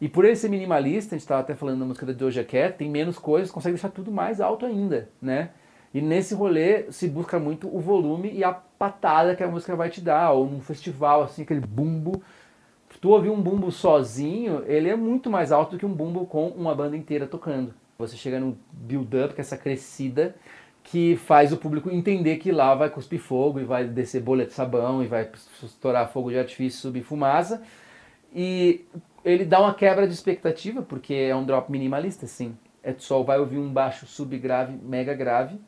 E 0.00 0.08
por 0.08 0.24
ele 0.24 0.36
ser 0.36 0.50
minimalista, 0.50 1.14
a 1.14 1.16
gente 1.16 1.24
estava 1.24 1.40
até 1.40 1.54
falando 1.54 1.78
na 1.78 1.86
música 1.86 2.04
da 2.04 2.12
Doja 2.12 2.44
Cat, 2.44 2.76
tem 2.76 2.90
menos 2.90 3.18
coisas, 3.18 3.50
consegue 3.50 3.74
deixar 3.74 3.88
tudo 3.88 4.12
mais 4.12 4.40
alto 4.40 4.66
ainda, 4.66 5.08
né? 5.22 5.50
E 5.94 6.02
nesse 6.02 6.34
rolê 6.34 6.92
se 6.92 7.08
busca 7.08 7.38
muito 7.38 7.74
o 7.74 7.80
volume 7.80 8.30
e 8.30 8.44
a 8.44 8.52
patada 8.52 9.34
que 9.34 9.42
a 9.42 9.48
música 9.48 9.74
vai 9.74 9.88
te 9.88 10.02
dar, 10.02 10.32
ou 10.32 10.46
num 10.46 10.60
festival, 10.60 11.22
assim, 11.22 11.42
aquele 11.42 11.60
bumbo. 11.60 12.22
Tu 13.00 13.10
ouvir 13.10 13.30
um 13.30 13.40
bumbo 13.40 13.70
sozinho, 13.70 14.62
ele 14.66 14.88
é 14.88 14.96
muito 14.96 15.30
mais 15.30 15.52
alto 15.52 15.72
do 15.72 15.78
que 15.78 15.86
um 15.86 15.92
bumbo 15.92 16.26
com 16.26 16.48
uma 16.48 16.74
banda 16.74 16.96
inteira 16.96 17.26
tocando. 17.26 17.74
Você 17.98 18.16
chega 18.16 18.38
no 18.38 18.58
build-up, 18.72 19.34
que 19.34 19.40
é 19.40 19.42
essa 19.42 19.56
crescida, 19.56 20.34
que 20.82 21.16
faz 21.16 21.52
o 21.52 21.56
público 21.56 21.90
entender 21.90 22.36
que 22.36 22.52
lá 22.52 22.74
vai 22.74 22.90
cuspir 22.90 23.18
fogo 23.18 23.58
e 23.58 23.64
vai 23.64 23.84
descer 23.84 24.22
bolha 24.22 24.46
de 24.46 24.52
sabão 24.52 25.02
e 25.02 25.06
vai 25.06 25.28
estourar 25.62 26.12
fogo 26.12 26.30
de 26.30 26.38
artifício, 26.38 26.80
subir 26.80 27.02
fumaça. 27.02 27.62
E 28.34 28.84
ele 29.24 29.44
dá 29.44 29.60
uma 29.60 29.74
quebra 29.74 30.06
de 30.06 30.14
expectativa, 30.14 30.82
porque 30.82 31.14
é 31.14 31.34
um 31.34 31.44
drop 31.44 31.72
minimalista, 31.72 32.26
sim. 32.26 32.56
É 32.82 32.94
só 32.96 33.22
vai 33.22 33.40
ouvir 33.40 33.58
um 33.58 33.72
baixo 33.72 34.06
subgrave, 34.06 34.78
mega 34.82 35.14
grave. 35.14 35.58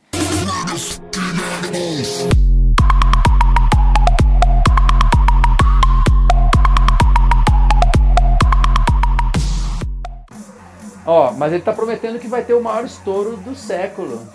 Ó, 11.10 11.32
mas 11.32 11.54
ele 11.54 11.62
tá 11.62 11.72
prometendo 11.72 12.18
que 12.18 12.28
vai 12.28 12.44
ter 12.44 12.52
o 12.52 12.62
maior 12.62 12.84
estouro 12.84 13.34
do 13.38 13.54
século. 13.54 14.28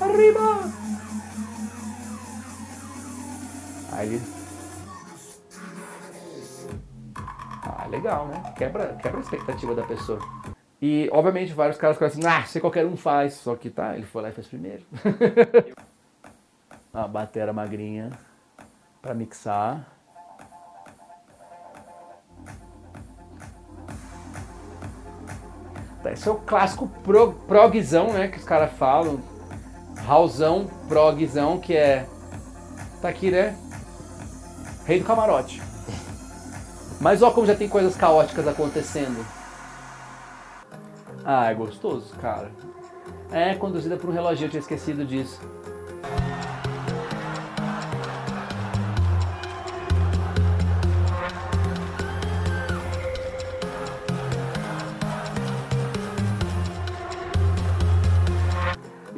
Arriba! 0.00 0.72
Aí 3.92 4.14
ele. 4.14 4.22
Ah, 7.62 7.86
legal, 7.90 8.26
né? 8.28 8.54
Quebra, 8.56 8.98
quebra 9.02 9.18
a 9.18 9.20
expectativa 9.20 9.74
da 9.74 9.82
pessoa. 9.82 10.18
E, 10.80 11.10
obviamente, 11.12 11.52
vários 11.52 11.76
caras 11.76 11.96
ficam 11.96 12.08
assim, 12.08 12.26
ah, 12.26 12.42
se 12.46 12.58
qualquer 12.58 12.86
um 12.86 12.96
faz. 12.96 13.34
Só 13.34 13.54
que 13.54 13.68
tá, 13.68 13.94
ele 13.94 14.06
foi 14.06 14.22
lá 14.22 14.30
e 14.30 14.32
fez 14.32 14.46
primeiro. 14.46 14.82
a 16.94 17.06
batera 17.06 17.52
magrinha 17.52 18.08
pra 19.02 19.12
mixar. 19.12 19.91
Esse 26.10 26.28
é 26.28 26.32
o 26.32 26.36
clássico 26.36 26.88
pro, 27.04 27.32
progzão, 27.32 28.12
né? 28.12 28.28
Que 28.28 28.38
os 28.38 28.44
caras 28.44 28.72
falam. 28.72 29.20
Raulzão, 30.04 30.68
progzão, 30.88 31.58
que 31.58 31.76
é. 31.76 32.06
Tá 33.00 33.08
aqui, 33.08 33.30
né? 33.30 33.56
Rei 34.84 34.98
do 34.98 35.04
camarote. 35.04 35.62
Mas 37.00 37.22
ó 37.22 37.30
como 37.30 37.46
já 37.46 37.54
tem 37.54 37.68
coisas 37.68 37.96
caóticas 37.96 38.46
acontecendo. 38.46 39.24
Ah, 41.24 41.50
é 41.50 41.54
gostoso, 41.54 42.14
cara. 42.20 42.50
É 43.30 43.54
conduzida 43.54 43.96
por 43.96 44.10
um 44.10 44.12
reloginho, 44.12 44.46
eu 44.46 44.50
tinha 44.50 44.60
esquecido 44.60 45.04
disso. 45.04 45.40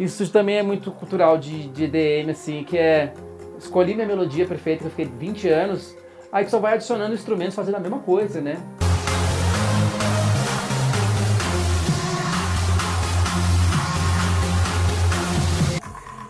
Isso 0.04 0.30
também 0.30 0.58
é 0.58 0.62
muito 0.62 0.90
cultural 0.90 1.38
de, 1.38 1.66
de 1.68 1.84
EDM, 1.84 2.30
assim, 2.30 2.62
que 2.62 2.76
é. 2.76 3.14
Escolhi 3.58 3.94
minha 3.94 4.06
melodia 4.06 4.46
perfeita, 4.46 4.80
que 4.80 4.86
eu 4.86 4.90
fiquei 4.90 5.06
20 5.06 5.48
anos, 5.48 5.96
aí 6.30 6.44
tu 6.44 6.50
só 6.50 6.58
vai 6.58 6.74
adicionando 6.74 7.14
instrumentos 7.14 7.54
fazendo 7.54 7.76
a 7.76 7.80
mesma 7.80 8.00
coisa, 8.00 8.42
né? 8.42 8.58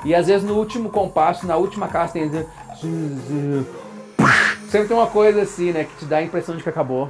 E 0.05 0.15
às 0.15 0.29
vezes 0.29 0.47
no 0.47 0.55
último 0.55 0.91
compasso, 0.91 1.45
na 1.45 1.57
última 1.57 1.89
caixa 1.89 2.13
tem. 2.13 2.31
Sempre 4.69 4.89
tem 4.89 4.97
uma 4.97 5.09
coisa 5.09 5.43
assim, 5.43 5.73
né? 5.73 5.83
Que 5.85 5.97
te 5.97 6.05
dá 6.05 6.19
a 6.19 6.23
impressão 6.23 6.57
de 6.57 6.63
que 6.63 6.69
acabou. 6.69 7.09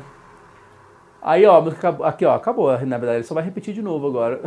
Aí, 1.24 1.46
ó, 1.46 1.56
a 1.56 1.60
música 1.62 1.88
acabou- 1.88 2.06
aqui, 2.06 2.24
ó, 2.26 2.34
acabou, 2.34 2.70
na 2.86 2.98
verdade, 2.98 3.16
ele 3.16 3.24
só 3.24 3.32
vai 3.32 3.42
repetir 3.42 3.72
de 3.72 3.80
novo 3.80 4.06
agora. 4.06 4.42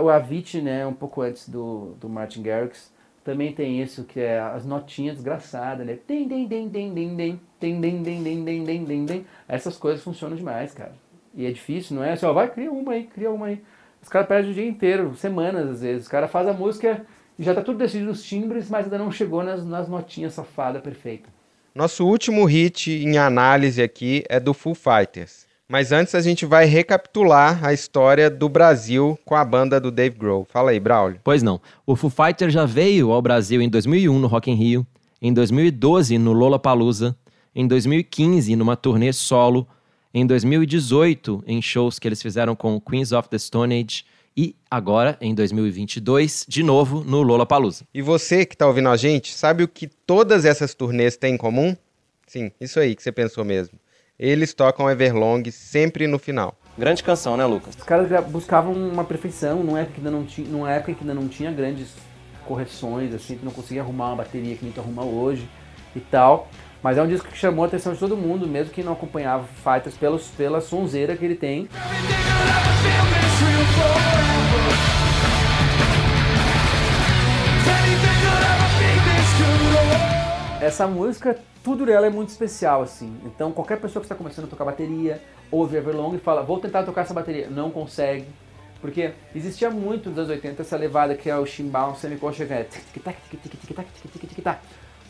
o 0.00 0.08
Avicii, 0.08 0.62
né, 0.62 0.86
um 0.86 0.94
pouco 0.94 1.20
antes 1.20 1.46
do, 1.46 1.94
do 2.00 2.08
Martin 2.08 2.42
Garrix, 2.42 2.90
também 3.22 3.52
tem 3.52 3.82
isso, 3.82 4.04
que 4.04 4.18
é 4.18 4.40
as 4.40 4.64
notinhas 4.64 5.16
desgraçadas, 5.16 5.86
né? 5.86 5.98
Tem, 6.06 6.26
tem, 6.26 6.48
tem, 6.48 6.70
tem, 6.70 6.94
tem, 6.94 7.14
tem, 7.14 7.40
tem, 7.60 7.80
tem, 7.82 8.02
tem, 8.02 8.22
tem, 8.24 8.44
tem, 8.44 8.64
tem, 8.64 8.84
tem, 8.86 9.06
tem. 9.06 9.26
Essas 9.46 9.76
coisas 9.76 10.02
funcionam 10.02 10.34
demais, 10.34 10.72
cara. 10.72 10.92
E 11.34 11.44
é 11.44 11.50
difícil, 11.50 11.94
não 11.96 12.02
é 12.02 12.12
assim, 12.12 12.24
ó, 12.24 12.32
vai, 12.32 12.48
cria 12.48 12.72
uma 12.72 12.92
aí, 12.92 13.04
cria 13.04 13.30
uma 13.30 13.48
aí. 13.48 13.62
Os 14.02 14.08
caras 14.08 14.26
perdem 14.26 14.52
o 14.52 14.54
dia 14.54 14.66
inteiro, 14.66 15.14
semanas 15.16 15.68
às 15.68 15.82
vezes. 15.82 16.04
Os 16.04 16.08
caras 16.08 16.30
fazem 16.30 16.50
a 16.50 16.56
música 16.56 17.04
e 17.38 17.42
já 17.42 17.54
tá 17.54 17.60
tudo 17.60 17.76
decidido 17.76 18.08
nos 18.08 18.24
timbres, 18.24 18.70
mas 18.70 18.84
ainda 18.84 18.96
não 18.96 19.12
chegou 19.12 19.42
nas, 19.42 19.66
nas 19.66 19.86
notinhas 19.86 20.32
safada 20.32 20.80
perfeita. 20.80 21.28
Nosso 21.74 22.06
último 22.06 22.46
hit 22.46 22.90
em 22.90 23.18
análise 23.18 23.82
aqui 23.82 24.24
é 24.30 24.40
do 24.40 24.54
Foo 24.54 24.74
Fighters. 24.74 25.49
Mas 25.70 25.92
antes 25.92 26.16
a 26.16 26.20
gente 26.20 26.44
vai 26.44 26.64
recapitular 26.64 27.64
a 27.64 27.72
história 27.72 28.28
do 28.28 28.48
Brasil 28.48 29.16
com 29.24 29.36
a 29.36 29.44
banda 29.44 29.80
do 29.80 29.92
Dave 29.92 30.18
Grohl. 30.18 30.44
Fala 30.50 30.72
aí, 30.72 30.80
Braulio. 30.80 31.20
Pois 31.22 31.44
não. 31.44 31.60
O 31.86 31.94
Foo 31.94 32.10
Fighters 32.10 32.52
já 32.52 32.66
veio 32.66 33.12
ao 33.12 33.22
Brasil 33.22 33.62
em 33.62 33.68
2001 33.68 34.18
no 34.18 34.26
Rock 34.26 34.50
in 34.50 34.54
Rio, 34.54 34.84
em 35.22 35.32
2012 35.32 36.18
no 36.18 36.32
Lollapalooza, 36.32 37.14
em 37.54 37.68
2015 37.68 38.56
numa 38.56 38.74
turnê 38.74 39.12
solo, 39.12 39.64
em 40.12 40.26
2018 40.26 41.44
em 41.46 41.62
shows 41.62 42.00
que 42.00 42.08
eles 42.08 42.20
fizeram 42.20 42.56
com 42.56 42.80
Queens 42.80 43.12
of 43.12 43.28
the 43.28 43.38
Stone 43.38 43.72
Age 43.72 44.04
e 44.36 44.56
agora 44.68 45.16
em 45.20 45.32
2022 45.32 46.46
de 46.48 46.64
novo 46.64 47.04
no 47.04 47.22
Lollapalooza. 47.22 47.84
E 47.94 48.02
você 48.02 48.44
que 48.44 48.56
tá 48.56 48.66
ouvindo 48.66 48.88
a 48.88 48.96
gente, 48.96 49.32
sabe 49.32 49.62
o 49.62 49.68
que 49.68 49.86
todas 49.86 50.44
essas 50.44 50.74
turnês 50.74 51.16
têm 51.16 51.34
em 51.34 51.38
comum? 51.38 51.76
Sim, 52.26 52.50
isso 52.60 52.80
aí 52.80 52.96
que 52.96 53.04
você 53.04 53.12
pensou 53.12 53.44
mesmo. 53.44 53.78
Eles 54.22 54.52
tocam 54.52 54.90
Everlong 54.90 55.50
sempre 55.50 56.06
no 56.06 56.18
final. 56.18 56.54
Grande 56.76 57.02
canção, 57.02 57.38
né, 57.38 57.46
Lucas? 57.46 57.74
Os 57.74 57.82
caras 57.82 58.06
já 58.10 58.20
buscavam 58.20 58.74
uma 58.74 59.02
perfeição 59.02 59.64
numa 59.64 59.80
época 59.80 59.94
que 59.94 60.00
ainda 60.00 60.10
não 60.10 60.26
tinha, 60.26 60.46
numa 60.46 60.70
época 60.70 60.92
que 60.92 61.00
ainda 61.00 61.14
não 61.14 61.26
tinha 61.26 61.50
grandes 61.50 61.94
correções, 62.44 63.14
assim, 63.14 63.38
que 63.38 63.44
não 63.46 63.50
conseguia 63.50 63.80
arrumar 63.80 64.08
uma 64.08 64.16
bateria 64.16 64.54
que 64.56 64.62
nem 64.62 64.74
tu 64.74 64.78
arruma 64.78 65.06
hoje 65.06 65.48
e 65.96 66.00
tal. 66.00 66.48
Mas 66.82 66.98
é 66.98 67.02
um 67.02 67.08
disco 67.08 67.28
que 67.28 67.36
chamou 67.38 67.64
a 67.64 67.68
atenção 67.68 67.94
de 67.94 67.98
todo 67.98 68.14
mundo, 68.14 68.46
mesmo 68.46 68.74
que 68.74 68.82
não 68.82 68.92
acompanhava 68.92 69.44
Fighters 69.64 69.96
pelos, 69.96 70.26
pela 70.28 70.60
sonzeira 70.60 71.16
que 71.16 71.24
ele 71.24 71.34
tem. 71.34 71.66
Essa 80.70 80.86
música, 80.86 81.36
tudo 81.64 81.84
dela 81.84 82.06
é 82.06 82.10
muito 82.10 82.28
especial, 82.28 82.82
assim. 82.82 83.20
Então, 83.24 83.50
qualquer 83.50 83.80
pessoa 83.80 84.00
que 84.00 84.04
está 84.04 84.14
começando 84.14 84.44
a 84.44 84.48
tocar 84.48 84.64
bateria, 84.64 85.20
ouve 85.50 85.76
Everlong 85.76 86.14
e 86.14 86.20
fala, 86.20 86.44
vou 86.44 86.60
tentar 86.60 86.84
tocar 86.84 87.00
essa 87.00 87.12
bateria. 87.12 87.50
Não 87.50 87.72
consegue. 87.72 88.24
Porque 88.80 89.12
existia 89.34 89.68
muito 89.68 90.10
nos 90.10 90.18
anos 90.18 90.30
80 90.30 90.62
essa 90.62 90.76
levada 90.76 91.16
que 91.16 91.28
é 91.28 91.36
o 91.36 91.44
chimbal 91.44 91.96
semicolcha, 91.96 92.46
que 92.46 92.52
é. 92.52 92.68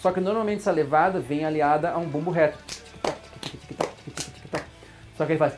Só 0.01 0.11
que 0.12 0.20
normalmente 0.20 0.61
essa 0.61 0.73
levada 0.73 1.20
vem 1.20 1.44
aliada 1.44 1.90
a 1.90 1.99
um 1.99 2.09
bumbo 2.09 2.31
reto. 2.31 2.59
Só 5.14 5.27
que 5.27 5.33
ele 5.33 5.38
faz 5.38 5.53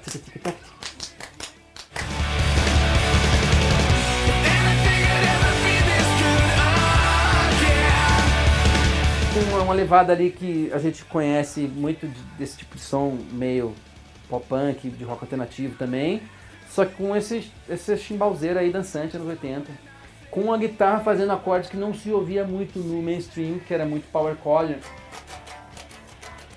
uma, 9.41 9.63
uma 9.63 9.75
levada 9.75 10.13
ali 10.13 10.31
que 10.31 10.71
a 10.73 10.79
gente 10.79 11.05
conhece 11.05 11.61
muito 11.61 12.07
de- 12.07 12.21
desse 12.39 12.59
tipo 12.59 12.77
de 12.77 12.83
som 12.83 13.17
meio 13.33 13.75
pop 14.29 14.45
punk, 14.47 14.89
de 14.91 15.05
rock 15.05 15.23
alternativo 15.25 15.77
também, 15.77 16.23
só 16.69 16.85
que 16.85 16.95
com 16.95 17.15
esse, 17.17 17.51
esse 17.69 17.97
chimbalzeiro 17.99 18.59
aí 18.59 18.71
dançante 18.71 19.17
anos 19.17 19.29
80, 19.29 19.71
com 20.31 20.53
a 20.53 20.57
guitarra 20.57 21.01
fazendo 21.01 21.33
acordes 21.33 21.69
que 21.69 21.77
não 21.77 21.93
se 21.93 22.11
ouvia 22.11 22.45
muito 22.45 22.79
no 22.79 23.03
mainstream, 23.03 23.59
que 23.59 23.75
era 23.75 23.85
muito 23.85 24.11
power 24.11 24.35
chord. 24.43 24.77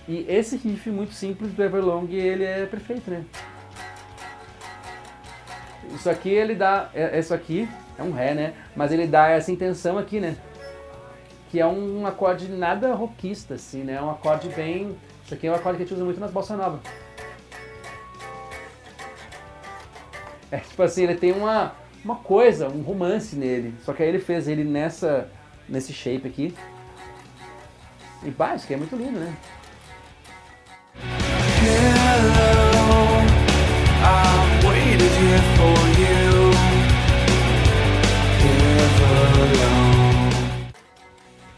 E 0.07 0.25
esse 0.29 0.55
riff 0.55 0.89
muito 0.89 1.13
simples 1.13 1.51
do 1.51 1.63
Everlong, 1.63 2.07
ele 2.13 2.43
é 2.45 2.65
perfeito, 2.65 3.09
né? 3.09 3.23
Isso 5.93 6.09
aqui 6.09 6.29
ele 6.29 6.55
dá, 6.55 6.89
é- 6.93 7.17
isso 7.19 7.33
aqui 7.33 7.67
é 7.97 8.03
um 8.03 8.11
ré, 8.11 8.33
né? 8.33 8.53
Mas 8.75 8.91
ele 8.91 9.07
dá 9.07 9.29
essa 9.29 9.51
intenção 9.51 9.97
aqui, 9.97 10.19
né? 10.19 10.35
Que 11.55 11.61
é 11.61 11.65
um 11.65 12.05
acorde 12.05 12.49
nada 12.49 12.93
rockista, 12.93 13.53
assim, 13.53 13.81
né? 13.81 13.93
É 13.93 14.01
um 14.01 14.09
acorde 14.09 14.49
bem. 14.49 14.93
Isso 15.23 15.33
aqui 15.33 15.47
é 15.47 15.51
um 15.51 15.55
acorde 15.55 15.77
que 15.77 15.83
a 15.83 15.85
gente 15.85 15.95
usa 15.95 16.03
muito 16.03 16.19
nas 16.19 16.29
bossa 16.29 16.57
nova. 16.57 16.81
É 20.51 20.57
tipo 20.57 20.83
assim, 20.83 21.03
ele 21.03 21.15
tem 21.15 21.31
uma, 21.31 21.73
uma 22.03 22.17
coisa, 22.17 22.67
um 22.67 22.81
romance 22.81 23.37
nele. 23.37 23.73
Só 23.85 23.93
que 23.93 24.03
aí 24.03 24.09
ele 24.09 24.19
fez 24.19 24.49
ele 24.49 24.65
nessa, 24.65 25.29
nesse 25.69 25.93
shape 25.93 26.27
aqui. 26.27 26.53
E 28.21 28.31
bah, 28.31 28.51
aqui 28.51 28.73
é 28.73 28.77
muito 28.77 28.97
lindo, 28.97 29.17
né? 29.17 29.33
Hello, 31.63 32.75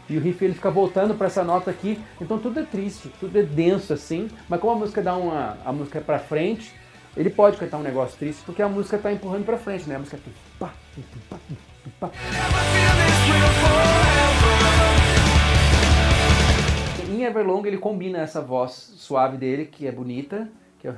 E 0.08 0.16
o 0.16 0.20
riff 0.20 0.42
ele 0.42 0.54
fica 0.54 0.70
voltando 0.70 1.14
pra 1.14 1.26
essa 1.26 1.44
nota 1.44 1.70
aqui, 1.70 2.00
então 2.20 2.38
tudo 2.38 2.60
é 2.60 2.62
triste, 2.62 3.12
tudo 3.20 3.38
é 3.38 3.42
denso 3.42 3.92
assim, 3.92 4.30
mas 4.48 4.58
como 4.58 4.72
a 4.72 4.76
música 4.76 5.02
dá 5.02 5.14
uma 5.14 5.58
a 5.64 5.72
música 5.72 5.98
é 5.98 6.00
para 6.00 6.18
frente, 6.18 6.72
ele 7.16 7.28
pode 7.28 7.58
cantar 7.58 7.76
um 7.78 7.82
negócio 7.82 8.18
triste 8.18 8.42
porque 8.46 8.62
a 8.62 8.68
música 8.68 8.96
tá 8.96 9.12
empurrando 9.12 9.44
pra 9.44 9.58
frente, 9.58 9.88
né? 9.88 9.96
A 9.96 9.98
música 9.98 10.16
aqui, 10.16 10.30
pá, 10.58 10.72
pá. 12.00 12.10
Em 17.10 17.24
Everlong 17.24 17.66
ele 17.66 17.78
combina 17.78 18.18
essa 18.18 18.40
voz 18.40 18.72
suave 18.72 19.36
dele, 19.36 19.66
que 19.66 19.86
é 19.86 19.92
bonita, 19.92 20.48
que 20.80 20.86
é 20.86 20.92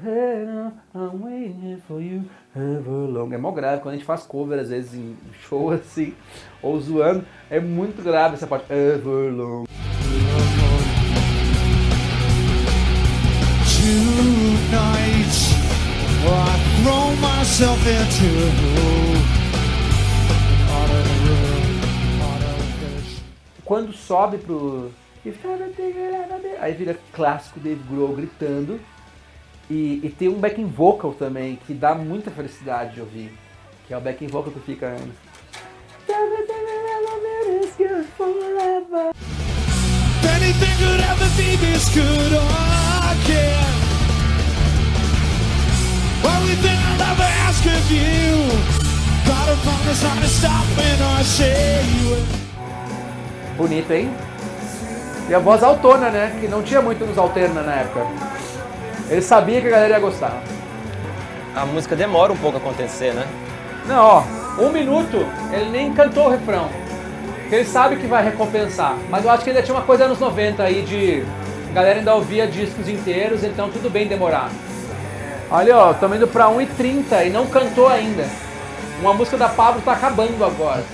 I'm 0.94 1.22
waiting 1.22 1.80
for 1.88 2.02
you, 2.02 2.24
Everlong. 2.54 3.32
É 3.32 3.38
mó 3.38 3.50
grave, 3.50 3.80
quando 3.80 3.94
a 3.94 3.96
gente 3.96 4.04
faz 4.04 4.24
cover 4.24 4.58
às 4.58 4.68
vezes 4.68 4.94
em 4.94 5.16
show 5.42 5.70
assim, 5.72 6.14
ou 6.62 6.78
zoando, 6.78 7.24
é 7.48 7.58
muito 7.58 8.02
grave 8.02 8.34
essa 8.34 8.46
parte, 8.46 8.70
Everlong. 8.70 9.64
Tonight, 13.80 15.36
I 16.26 16.36
throw 16.82 17.16
myself 17.16 17.80
into 17.88 18.30
Quando 23.64 23.92
sobe 23.92 24.36
pro. 24.38 24.90
Aí 26.60 26.72
vira 26.72 26.98
clássico 27.12 27.60
Dave 27.60 27.82
Grohl 27.88 28.14
gritando. 28.14 28.80
E, 29.70 30.00
e 30.02 30.10
tem 30.10 30.28
um 30.28 30.40
backing 30.40 30.66
vocal 30.66 31.14
também, 31.14 31.56
que 31.64 31.72
dá 31.72 31.94
muita 31.94 32.28
felicidade 32.30 32.94
de 32.94 33.00
ouvir. 33.00 33.32
Que 33.86 33.94
é 33.94 33.96
o 33.96 34.00
backing 34.00 34.26
vocal 34.26 34.52
que 34.52 34.58
fica. 34.60 34.96
Anything 40.24 40.76
will. 52.02 52.24
Bonito, 53.56 53.92
hein? 53.92 54.10
E 55.28 55.34
a 55.34 55.38
voz 55.38 55.62
autona, 55.62 56.10
né? 56.10 56.36
Que 56.40 56.48
não 56.48 56.62
tinha 56.62 56.82
muito 56.82 57.04
nos 57.06 57.16
alterna 57.16 57.62
na 57.62 57.74
época. 57.74 58.29
Ele 59.10 59.20
sabia 59.20 59.60
que 59.60 59.66
a 59.66 59.70
galera 59.70 59.94
ia 59.94 60.00
gostar. 60.00 60.40
A 61.54 61.66
música 61.66 61.96
demora 61.96 62.32
um 62.32 62.36
pouco 62.36 62.58
a 62.58 62.60
acontecer, 62.60 63.12
né? 63.12 63.26
Não, 63.86 64.02
ó, 64.02 64.22
um 64.56 64.70
minuto, 64.70 65.26
ele 65.52 65.68
nem 65.70 65.92
cantou 65.92 66.26
o 66.26 66.30
refrão. 66.30 66.68
Ele 67.50 67.64
sabe 67.64 67.96
que 67.96 68.06
vai 68.06 68.22
recompensar. 68.22 68.96
Mas 69.08 69.24
eu 69.24 69.30
acho 69.30 69.42
que 69.42 69.50
ainda 69.50 69.62
tinha 69.62 69.74
uma 69.74 69.84
coisa 69.84 70.04
anos 70.04 70.20
90 70.20 70.62
aí 70.62 70.82
de. 70.82 71.24
A 71.70 71.72
galera 71.72 71.98
ainda 71.98 72.14
ouvia 72.14 72.46
discos 72.46 72.88
inteiros, 72.88 73.42
então 73.42 73.68
tudo 73.68 73.90
bem 73.90 74.06
demorar. 74.06 74.48
Olha, 75.50 75.76
ó, 75.76 75.90
estamos 75.90 76.16
indo 76.16 76.28
pra 76.28 76.46
1h30 76.46 77.26
e 77.26 77.30
não 77.30 77.46
cantou 77.46 77.88
ainda. 77.88 78.24
Uma 79.00 79.12
música 79.12 79.36
da 79.36 79.48
Pablo 79.48 79.82
tá 79.82 79.92
acabando 79.92 80.44
agora. 80.44 80.84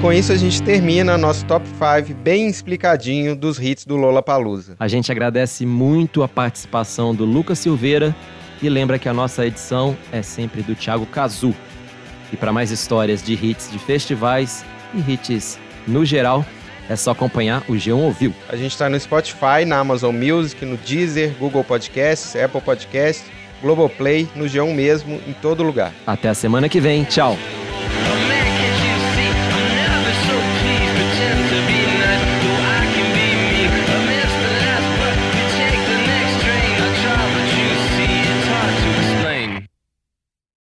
Com 0.00 0.10
isso 0.10 0.32
a 0.32 0.36
gente 0.36 0.62
termina 0.62 1.18
nosso 1.18 1.44
top 1.44 1.66
5 1.68 2.18
bem 2.20 2.48
explicadinho 2.48 3.36
dos 3.36 3.58
hits 3.58 3.84
do 3.84 3.96
Lollapalooza. 3.96 4.74
A 4.80 4.88
gente 4.88 5.12
agradece 5.12 5.66
muito 5.66 6.22
a 6.22 6.28
participação 6.28 7.14
do 7.14 7.26
Lucas 7.26 7.58
Silveira 7.58 8.16
e 8.62 8.68
lembra 8.70 8.98
que 8.98 9.10
a 9.10 9.12
nossa 9.12 9.46
edição 9.46 9.94
é 10.10 10.22
sempre 10.22 10.62
do 10.62 10.74
Thiago 10.74 11.04
Cazu. 11.04 11.54
E 12.32 12.36
para 12.36 12.50
mais 12.50 12.70
histórias 12.70 13.22
de 13.22 13.34
hits 13.34 13.70
de 13.70 13.78
festivais 13.78 14.64
e 14.94 15.12
hits 15.12 15.58
no 15.86 16.04
geral, 16.04 16.46
é 16.88 16.96
só 16.96 17.10
acompanhar 17.10 17.62
o 17.68 17.72
G1 17.72 17.96
Ouviu. 17.96 18.32
A 18.48 18.56
gente 18.56 18.72
está 18.72 18.88
no 18.88 18.98
Spotify, 18.98 19.66
na 19.66 19.78
Amazon 19.78 20.14
Music, 20.14 20.64
no 20.64 20.78
Deezer, 20.78 21.34
Google 21.38 21.62
Podcasts, 21.62 22.34
Apple 22.34 22.62
Podcasts, 22.62 23.30
Globoplay, 23.60 24.26
no 24.34 24.46
G1 24.46 24.74
mesmo, 24.74 25.20
em 25.28 25.34
todo 25.34 25.62
lugar. 25.62 25.92
Até 26.06 26.30
a 26.30 26.34
semana 26.34 26.70
que 26.70 26.80
vem. 26.80 27.04
Tchau! 27.04 27.36